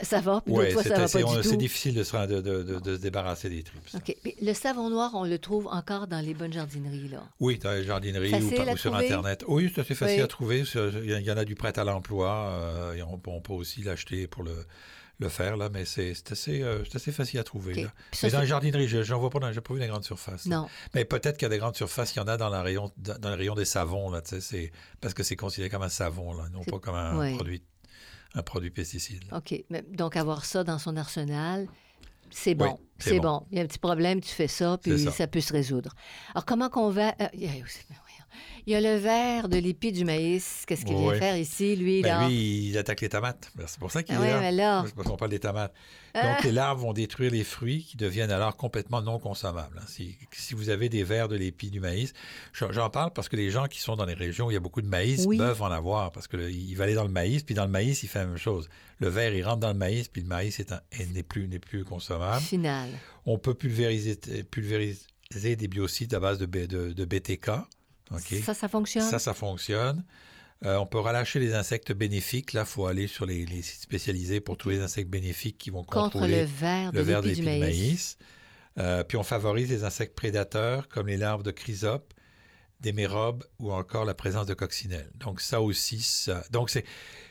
ça- 0.02 0.20
va, 0.20 0.40
puis 0.40 0.54
Ouais, 0.54 0.70
fois, 0.70 0.84
c'est 0.84 0.90
ça 0.90 0.94
va 0.94 1.08
pas 1.08 1.24
on- 1.26 1.36
du 1.36 1.42
c'est 1.42 1.50
tout. 1.50 1.56
difficile 1.56 1.94
de 1.96 2.04
se, 2.04 2.16
rend- 2.16 2.26
de, 2.28 2.40
de- 2.40 2.62
de- 2.62 2.78
de 2.78 2.96
se 2.96 3.00
débarrasser 3.00 3.48
des. 3.50 3.64
Mais 4.24 4.36
le 4.40 4.52
savon 4.54 4.88
noir, 4.88 5.10
on 5.14 5.24
le 5.24 5.38
trouve 5.38 5.66
encore 5.66 6.06
dans 6.06 6.20
les 6.24 6.32
bonnes 6.34 6.52
jardineries, 6.52 7.08
là. 7.08 7.24
Oui, 7.40 7.58
dans 7.58 7.72
les 7.72 7.82
jardineries 7.84 8.28
ou, 8.40 8.50
par- 8.50 8.68
ou 8.68 8.76
sur 8.76 8.92
trouver? 8.92 9.06
Internet. 9.06 9.44
Oui, 9.48 9.72
c'est 9.74 9.80
assez 9.80 9.94
facile 9.96 10.18
Oui. 10.18 10.22
à 10.22 10.28
trouver. 10.28 10.62
Il 11.02 11.10
y 11.10 11.30
en- 11.32 11.36
a 11.36 11.44
du 11.44 11.56
prêt 11.56 11.76
à 11.76 11.82
l'emploi. 11.84 12.28
euh, 12.52 12.94
et 12.94 13.02
on, 13.02 13.18
peut- 13.18 13.30
on 13.30 13.40
peut 13.40 13.52
aussi 13.52 13.82
l'acheter 13.82 14.26
pour 14.28 14.42
le, 14.44 14.52
le 15.20 15.28
faire, 15.28 15.56
là, 15.56 15.68
mais 15.68 15.84
c'est 15.84 16.12
assez, 16.30 16.62
euh, 16.62 16.84
assez 16.94 17.10
facile 17.10 17.40
à 17.40 17.44
trouver. 17.44 17.74
Là. 17.74 17.92
Ça, 18.12 18.28
mais 18.28 18.32
dans 18.32 18.40
les 18.40 18.46
jardineries, 18.46 18.88
je 18.88 19.12
n'en 19.12 19.18
vois 19.18 19.30
pas, 19.30 19.40
dans- 19.40 19.52
j'ai 19.52 19.60
pas 19.60 19.74
vu 19.74 19.80
les 19.80 19.88
grandes 19.88 20.04
surfaces. 20.04 20.46
là. 20.46 20.56
Non. 20.56 20.68
Mais 20.94 21.04
peut-être 21.04 21.36
qu'il 21.36 21.46
y 21.46 21.46
a 21.46 21.48
des 21.50 21.58
grandes 21.58 21.76
surfaces, 21.76 22.14
il 22.14 22.18
y 22.18 22.20
en 22.20 22.28
a 22.28 22.36
dans, 22.36 22.48
la 22.48 22.62
rayon, 22.62 22.92
dans, 22.96 23.28
le 23.28 23.34
rayon 23.34 23.54
des 23.54 23.64
savons, 23.64 24.10
là, 24.10 24.22
parce 25.00 25.14
que 25.14 25.22
c'est 25.22 25.36
considéré 25.36 25.70
comme 25.70 25.82
un 25.82 25.88
savon, 25.88 26.34
là, 26.34 26.48
non 26.52 26.62
pas 26.62 26.78
comme 26.78 26.94
un, 26.94 27.18
ouais. 27.18 27.34
produit, 27.34 27.62
un 28.34 28.42
produit 28.42 28.70
pesticide. 28.70 29.24
là. 29.30 29.38
OK. 29.38 29.64
Mais 29.70 29.82
donc, 29.82 30.16
avoir 30.16 30.44
ça 30.44 30.62
dans 30.62 30.78
son 30.78 30.96
arsenal, 30.96 31.66
c'est 32.30 32.54
bon. 32.54 32.78
Oui, 32.78 32.86
c'est 32.98 33.20
bon. 33.20 33.38
bon. 33.38 33.46
Il 33.50 33.58
y 33.58 33.60
a 33.60 33.64
un 33.64 33.66
petit 33.66 33.78
problème, 33.78 34.20
tu 34.20 34.30
fais 34.30 34.48
ça, 34.48 34.78
puis 34.80 34.98
ça. 34.98 35.26
peut 35.26 35.40
se 35.40 35.52
résoudre. 35.52 35.94
Alors, 36.34 36.44
comment 36.44 36.68
qu'on 36.68 36.90
va... 36.90 37.08
euh, 37.20 37.28
il, 38.66 38.72
y 38.72 38.76
a, 38.76 38.80
le 38.80 38.96
verre 38.96 39.48
de 39.48 39.58
l'épi 39.58 39.92
du 39.92 40.04
maïs. 40.04 40.64
Qu'est-ce 40.66 40.84
qu'il 40.84 40.96
vient 40.96 41.08
Oui. 41.08 41.18
faire 41.18 41.36
ici, 41.36 41.76
lui, 41.76 42.02
Ben, 42.02 42.20
là? 42.20 42.28
lui, 42.28 42.68
il 42.68 42.78
attaque 42.78 43.00
les 43.00 43.08
tomates. 43.08 43.50
Ben, 43.54 43.64
C'est 43.66 43.78
pour 43.78 43.90
ça 43.90 44.02
qu'il 44.02 44.14
Ah 44.18 44.24
est 44.24 44.30
là. 44.30 44.40
mais 44.40 44.52
là... 44.52 44.84
Qu'on 45.04 45.16
parle 45.16 45.30
des 45.30 45.38
tomates. 45.38 45.72
Ah. 46.14 46.26
Donc, 46.34 46.44
les 46.44 46.52
larves 46.52 46.80
vont 46.80 46.92
détruire 46.92 47.30
les 47.30 47.44
fruits 47.44 47.84
qui 47.84 47.96
deviennent 47.96 48.30
alors 48.30 48.56
complètement 48.56 49.02
non 49.02 49.18
consommables. 49.18 49.78
hein. 49.78 49.84
Si, 49.86 50.16
si 50.32 50.54
vous 50.54 50.68
avez 50.70 50.88
des 50.88 51.04
vers 51.04 51.28
de 51.28 51.36
l'épi 51.36 51.70
du 51.70 51.80
maïs, 51.80 52.12
j'en 52.52 52.90
parle 52.90 53.12
parce 53.12 53.28
que 53.28 53.36
les 53.36 53.50
gens 53.50 53.66
qui 53.66 53.80
sont 53.80 53.94
dans 53.96 54.04
les 54.06 54.14
régions 54.14 54.46
où 54.46 54.50
il 54.50 54.54
y 54.54 54.56
a 54.56 54.60
beaucoup 54.60 54.82
de 54.82 54.88
maïs 54.88 55.24
Oui. 55.26 55.36
peuvent 55.38 55.62
en 55.62 55.70
avoir 55.70 56.10
parce 56.10 56.26
qu'il 56.26 56.76
va 56.76 56.84
aller 56.84 56.94
dans 56.94 57.04
le 57.04 57.10
maïs, 57.10 57.42
puis 57.42 57.54
dans 57.54 57.64
le 57.64 57.70
maïs, 57.70 58.02
il 58.02 58.08
fait 58.08 58.20
la 58.20 58.26
même 58.26 58.36
chose. 58.38 58.68
Le 59.00 59.08
verre, 59.08 59.34
il 59.34 59.42
rentre 59.44 59.58
dans 59.60 59.68
le 59.72 59.78
maïs, 59.78 60.08
puis 60.08 60.22
le 60.22 60.28
maïs 60.28 60.60
n'est 61.14 61.22
plus, 61.22 61.84
consommable. 61.84 62.40
Final. 62.42 62.88
On 63.26 63.38
peut 63.38 63.54
pulvériser, 63.54 64.18
pulvériser 64.50 65.56
des 65.56 65.68
biocides 65.68 66.14
à 66.14 66.20
base 66.20 66.38
de, 66.38 66.46
B- 66.46 66.66
de, 66.66 66.92
de 66.92 67.04
BTK. 67.04 67.50
Ça, 68.44 68.54
ça 68.54 68.68
fonctionne? 68.68 69.08
Ça, 69.08 69.18
ça 69.18 69.34
fonctionne. 69.34 70.04
Euh, 70.64 70.76
on 70.76 70.86
peut 70.86 70.98
relâcher 70.98 71.38
les 71.38 71.54
insectes 71.54 71.92
bénéfiques. 71.92 72.52
Là, 72.52 72.62
il 72.62 72.66
faut 72.66 72.86
aller 72.86 73.06
sur 73.06 73.26
les, 73.26 73.46
les 73.46 73.62
sites 73.62 73.82
spécialisés 73.82 74.40
pour 74.40 74.56
tous 74.56 74.70
les 74.70 74.80
insectes 74.80 75.10
bénéfiques 75.10 75.58
qui 75.58 75.70
vont 75.70 75.84
Contre 75.84 76.12
contrôler 76.12 76.40
le 76.40 76.46
verre 76.46 76.90
le 76.92 77.02
verre 77.02 77.22
d'épi 77.22 77.36
du 77.36 77.40
de 77.42 77.46
maïs. 77.46 77.60
maïs. 77.60 78.18
Euh, 78.78 79.04
puis 79.04 79.16
on 79.16 79.22
favorise 79.22 79.70
les 79.70 79.84
insectes 79.84 80.16
prédateurs 80.16 80.88
comme 80.88 81.06
les 81.06 81.16
larves 81.16 81.42
de 81.42 81.50
chrysopes, 81.50 82.12
d'émérobes 82.80 83.44
ou 83.58 83.72
encore 83.72 84.04
la 84.04 84.14
présence 84.14 84.46
de 84.46 84.54
coccinelles. 84.54 85.10
Donc 85.16 85.40
ça 85.40 85.60
aussi, 85.60 86.00
ça... 86.00 86.42
Donc 86.50 86.70
c'est... 86.70 86.84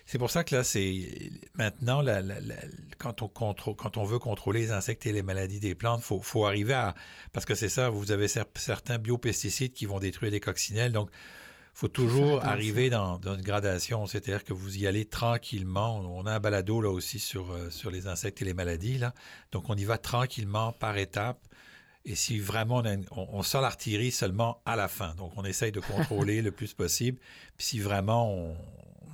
C'est 0.10 0.18
pour 0.18 0.32
ça 0.32 0.46
que 0.46 0.56
là, 0.56 0.64
c'est 0.64 1.32
maintenant, 1.56 2.02
la- 2.02 2.22
la- 2.22 2.40
la- 2.40 2.56
quand, 2.98 3.22
on 3.22 3.28
contrôle, 3.28 3.76
quand 3.76 3.98
on 3.98 4.06
veut 4.06 4.20
contrôler 4.20 4.62
les 4.62 4.72
insectes 4.72 5.06
et 5.06 5.12
les 5.12 5.22
maladies 5.22 5.60
des 5.60 5.76
plantes, 5.76 6.00
il 6.02 6.06
faut, 6.06 6.22
faut 6.22 6.46
arriver 6.46 6.74
à... 6.74 6.96
Parce 7.34 7.46
que 7.46 7.56
c'est 7.56 7.68
ça, 7.68 7.90
vous 7.90 8.12
avez 8.14 8.28
cer- 8.28 8.46
certains 8.56 9.00
biopesticides 9.00 9.74
qui 9.74 9.86
vont 9.86 10.00
détruire 10.00 10.32
les 10.32 10.40
coccinelles. 10.40 10.94
Donc, 10.94 11.10
il 11.12 11.80
faut 11.80 11.88
toujours 11.90 12.44
arriver 12.46 12.90
dans, 12.90 13.20
dans 13.20 13.36
une 13.36 13.42
gradation, 13.42 14.06
c'est-à-dire 14.08 14.46
que 14.46 14.54
vous 14.54 14.78
y 14.78 14.88
allez 14.88 15.04
tranquillement. 15.04 16.00
On 16.00 16.26
a 16.26 16.32
un 16.36 16.40
balado 16.40 16.80
là 16.80 16.90
aussi 16.90 17.20
sur, 17.20 17.52
euh, 17.52 17.70
sur 17.70 17.92
les 17.92 18.08
insectes 18.08 18.42
et 18.42 18.46
les 18.46 18.54
maladies. 18.54 18.98
Là. 18.98 19.14
Donc, 19.52 19.70
on 19.70 19.76
y 19.76 19.84
va 19.84 19.98
tranquillement, 19.98 20.72
par 20.72 20.98
étapes. 20.98 21.42
Et 22.06 22.16
si 22.16 22.40
vraiment 22.40 22.78
on, 22.78 22.86
a 22.86 22.94
une- 22.94 23.06
on- 23.12 23.28
on 23.34 23.44
sort 23.44 23.62
l'artillerie 23.62 24.12
seulement 24.12 24.62
à 24.66 24.78
la 24.78 24.88
fin. 24.88 25.14
Donc, 25.16 25.34
on 25.36 25.44
essaye 25.44 25.74
de 25.74 25.82
contrôler 25.82 26.42
le 26.42 26.52
plus 26.52 26.74
possible. 26.74 27.20
Puis 27.58 27.68
si 27.68 27.80
vraiment 27.82 28.32
on, 28.34 28.58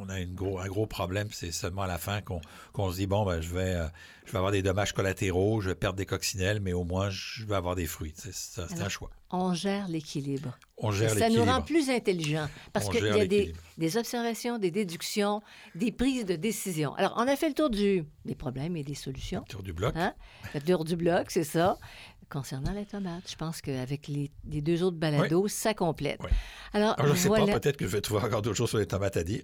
on 0.05 0.09
a 0.09 0.19
une 0.19 0.33
gros, 0.33 0.59
un 0.59 0.67
gros 0.67 0.85
problème. 0.87 1.27
C'est 1.31 1.51
seulement 1.51 1.83
à 1.83 1.87
la 1.87 1.97
fin 1.97 2.21
qu'on 2.21 2.91
se 2.91 2.97
dit 2.97 3.07
bon, 3.07 3.25
ben, 3.25 3.41
je, 3.41 3.53
vais, 3.53 3.75
euh, 3.75 3.87
je 4.25 4.31
vais 4.31 4.37
avoir 4.37 4.51
des 4.51 4.61
dommages 4.61 4.93
collatéraux, 4.93 5.61
je 5.61 5.69
vais 5.69 5.75
perdre 5.75 5.97
des 5.97 6.05
coccinelles, 6.05 6.59
mais 6.59 6.73
au 6.73 6.83
moins, 6.83 7.09
je 7.09 7.45
vais 7.45 7.55
avoir 7.55 7.75
des 7.75 7.85
fruits. 7.85 8.13
C'est 8.15 8.81
un 8.81 8.89
choix. 8.89 9.09
On 9.35 9.53
gère 9.53 9.87
l'équilibre. 9.87 10.57
On 10.77 10.91
gère 10.91 11.09
Ça 11.09 11.29
nous 11.29 11.43
rend 11.43 11.61
plus 11.61 11.89
intelligents 11.89 12.47
parce 12.71 12.87
qu'il 12.87 13.03
y 13.03 13.09
a 13.09 13.25
des, 13.25 13.53
des, 13.77 13.97
observations, 13.97 14.59
des 14.59 14.69
déductions, 14.69 15.41
des 15.73 15.91
prises 15.91 16.25
de 16.25 16.35
décision. 16.35 16.93
Alors, 16.95 17.15
on 17.17 17.27
a 17.27 17.35
fait 17.35 17.47
le 17.47 17.55
tour 17.55 17.71
du, 17.71 18.05
des 18.25 18.35
problèmes 18.35 18.77
et 18.77 18.83
des 18.83 18.93
solutions. 18.93 19.43
Le 19.47 19.51
tour 19.51 19.63
du 19.63 19.73
bloc. 19.73 19.93
Hein? 19.95 20.13
Le 20.53 20.61
tour 20.61 20.85
du 20.85 20.95
bloc, 20.95 21.31
c'est 21.31 21.43
ça. 21.43 21.79
Concernant 22.29 22.73
la 22.73 22.85
tomate, 22.85 23.29
je 23.29 23.35
pense 23.35 23.61
qu'avec 23.61 24.07
les, 24.07 24.31
les, 24.47 24.61
deux 24.61 24.83
autres 24.83 24.97
balados, 24.97 25.47
ça 25.47 25.73
complète. 25.73 26.19
Alors, 26.73 26.95
je 27.03 27.09
ne 27.09 27.15
sais 27.15 27.29
pas, 27.29 27.45
peut-être 27.45 27.77
que 27.77 27.85
je 27.85 27.91
vais 27.91 28.01
trouver 28.01 28.21
encore 28.21 28.41
d'autres 28.41 28.57
choses 28.57 28.69
sur 28.69 28.79
les 28.79 28.87
tomates 28.87 29.17
à 29.17 29.23
dire. 29.23 29.43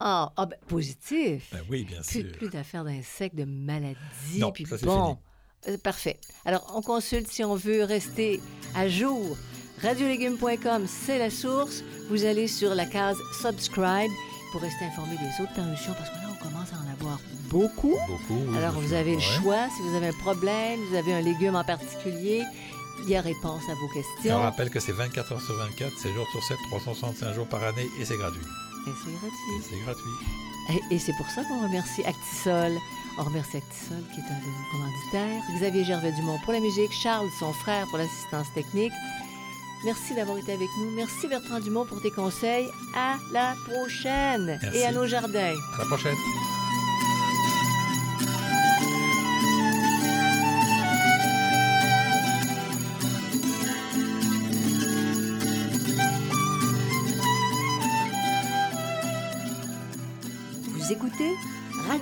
Ah, 0.00 0.32
ah 0.36 0.46
ben, 0.46 0.56
positif. 0.66 1.48
Ben 1.52 1.62
oui, 1.70 1.84
bien 1.84 2.00
plus, 2.00 2.22
sûr. 2.22 2.32
Plus 2.32 2.48
d'affaires 2.48 2.84
d'insectes, 2.84 3.36
de 3.36 3.44
maladies. 3.44 4.38
Non, 4.38 4.52
puis 4.52 4.66
ça, 4.66 4.76
bon, 4.78 5.18
euh, 5.68 5.78
parfait. 5.78 6.18
Alors, 6.44 6.72
on 6.74 6.82
consulte 6.82 7.30
si 7.30 7.44
on 7.44 7.54
veut 7.54 7.84
rester 7.84 8.40
à 8.74 8.88
jour. 8.88 9.36
Radiolégumes.com, 9.82 10.86
c'est 10.86 11.18
la 11.18 11.30
source. 11.30 11.82
Vous 12.08 12.24
allez 12.24 12.48
sur 12.48 12.74
la 12.74 12.86
case 12.86 13.18
Subscribe 13.40 14.10
pour 14.52 14.60
rester 14.60 14.84
informé 14.84 15.16
des 15.16 15.42
autres 15.42 15.54
parutions 15.54 15.92
parce 15.94 16.10
que 16.10 16.16
là, 16.16 16.28
on 16.32 16.44
commence 16.44 16.72
à 16.72 16.76
en 16.76 16.92
avoir 16.92 17.20
beaucoup. 17.48 17.96
Beaucoup. 18.06 18.56
Alors, 18.56 18.72
vous 18.80 18.92
avez 18.92 19.14
le 19.14 19.20
choix. 19.20 19.68
Si 19.76 19.82
vous 19.82 19.96
avez 19.96 20.08
un 20.08 20.18
problème, 20.20 20.80
vous 20.90 20.96
avez 20.96 21.14
un 21.14 21.20
légume 21.20 21.56
en 21.56 21.64
particulier, 21.64 22.42
il 23.04 23.10
y 23.10 23.16
a 23.16 23.20
réponse 23.20 23.62
à 23.68 23.74
vos 23.74 23.88
questions. 23.88 24.36
on 24.36 24.42
rappelle 24.42 24.70
que 24.70 24.80
c'est 24.80 24.92
24 24.92 25.32
heures 25.32 25.40
sur 25.40 25.56
24, 25.56 25.98
7 25.98 26.12
jours 26.14 26.26
sur 26.30 26.42
7, 26.42 26.56
365 26.70 27.34
jours 27.34 27.48
par 27.48 27.62
année 27.62 27.88
et 28.00 28.04
c'est 28.04 28.16
gratuit. 28.16 28.46
Et 28.86 28.90
c'est 29.02 29.12
gratuit. 29.12 29.54
Et 29.56 29.62
c'est 29.62 29.80
gratuit. 29.84 30.80
Et, 30.90 30.94
et 30.94 30.98
c'est 30.98 31.12
pour 31.16 31.28
ça 31.30 31.42
qu'on 31.44 31.62
remercie 31.62 32.02
Actisol. 32.04 32.72
On 33.18 33.24
remercie 33.24 33.58
Actisol 33.58 34.02
qui 34.14 34.20
est 34.20 34.24
un 34.24 34.40
de 34.40 34.46
nos 34.46 34.70
commanditaires. 34.72 35.42
Xavier 35.56 35.84
Gervais-Dumont 35.84 36.38
pour 36.44 36.52
la 36.52 36.60
musique, 36.60 36.92
Charles, 36.92 37.28
son 37.38 37.52
frère, 37.52 37.86
pour 37.88 37.98
l'assistance 37.98 38.52
technique. 38.54 38.92
Merci 39.84 40.14
d'avoir 40.14 40.38
été 40.38 40.52
avec 40.52 40.68
nous. 40.78 40.90
Merci 40.92 41.28
Bertrand 41.28 41.60
Dumont 41.60 41.84
pour 41.84 42.00
tes 42.00 42.10
conseils. 42.10 42.68
À 42.96 43.16
la 43.32 43.54
prochaine. 43.66 44.58
Merci. 44.62 44.78
Et 44.78 44.84
à 44.86 44.92
nos 44.92 45.06
jardins. 45.06 45.54
À 45.74 45.78
la 45.78 45.84
prochaine. 45.84 46.16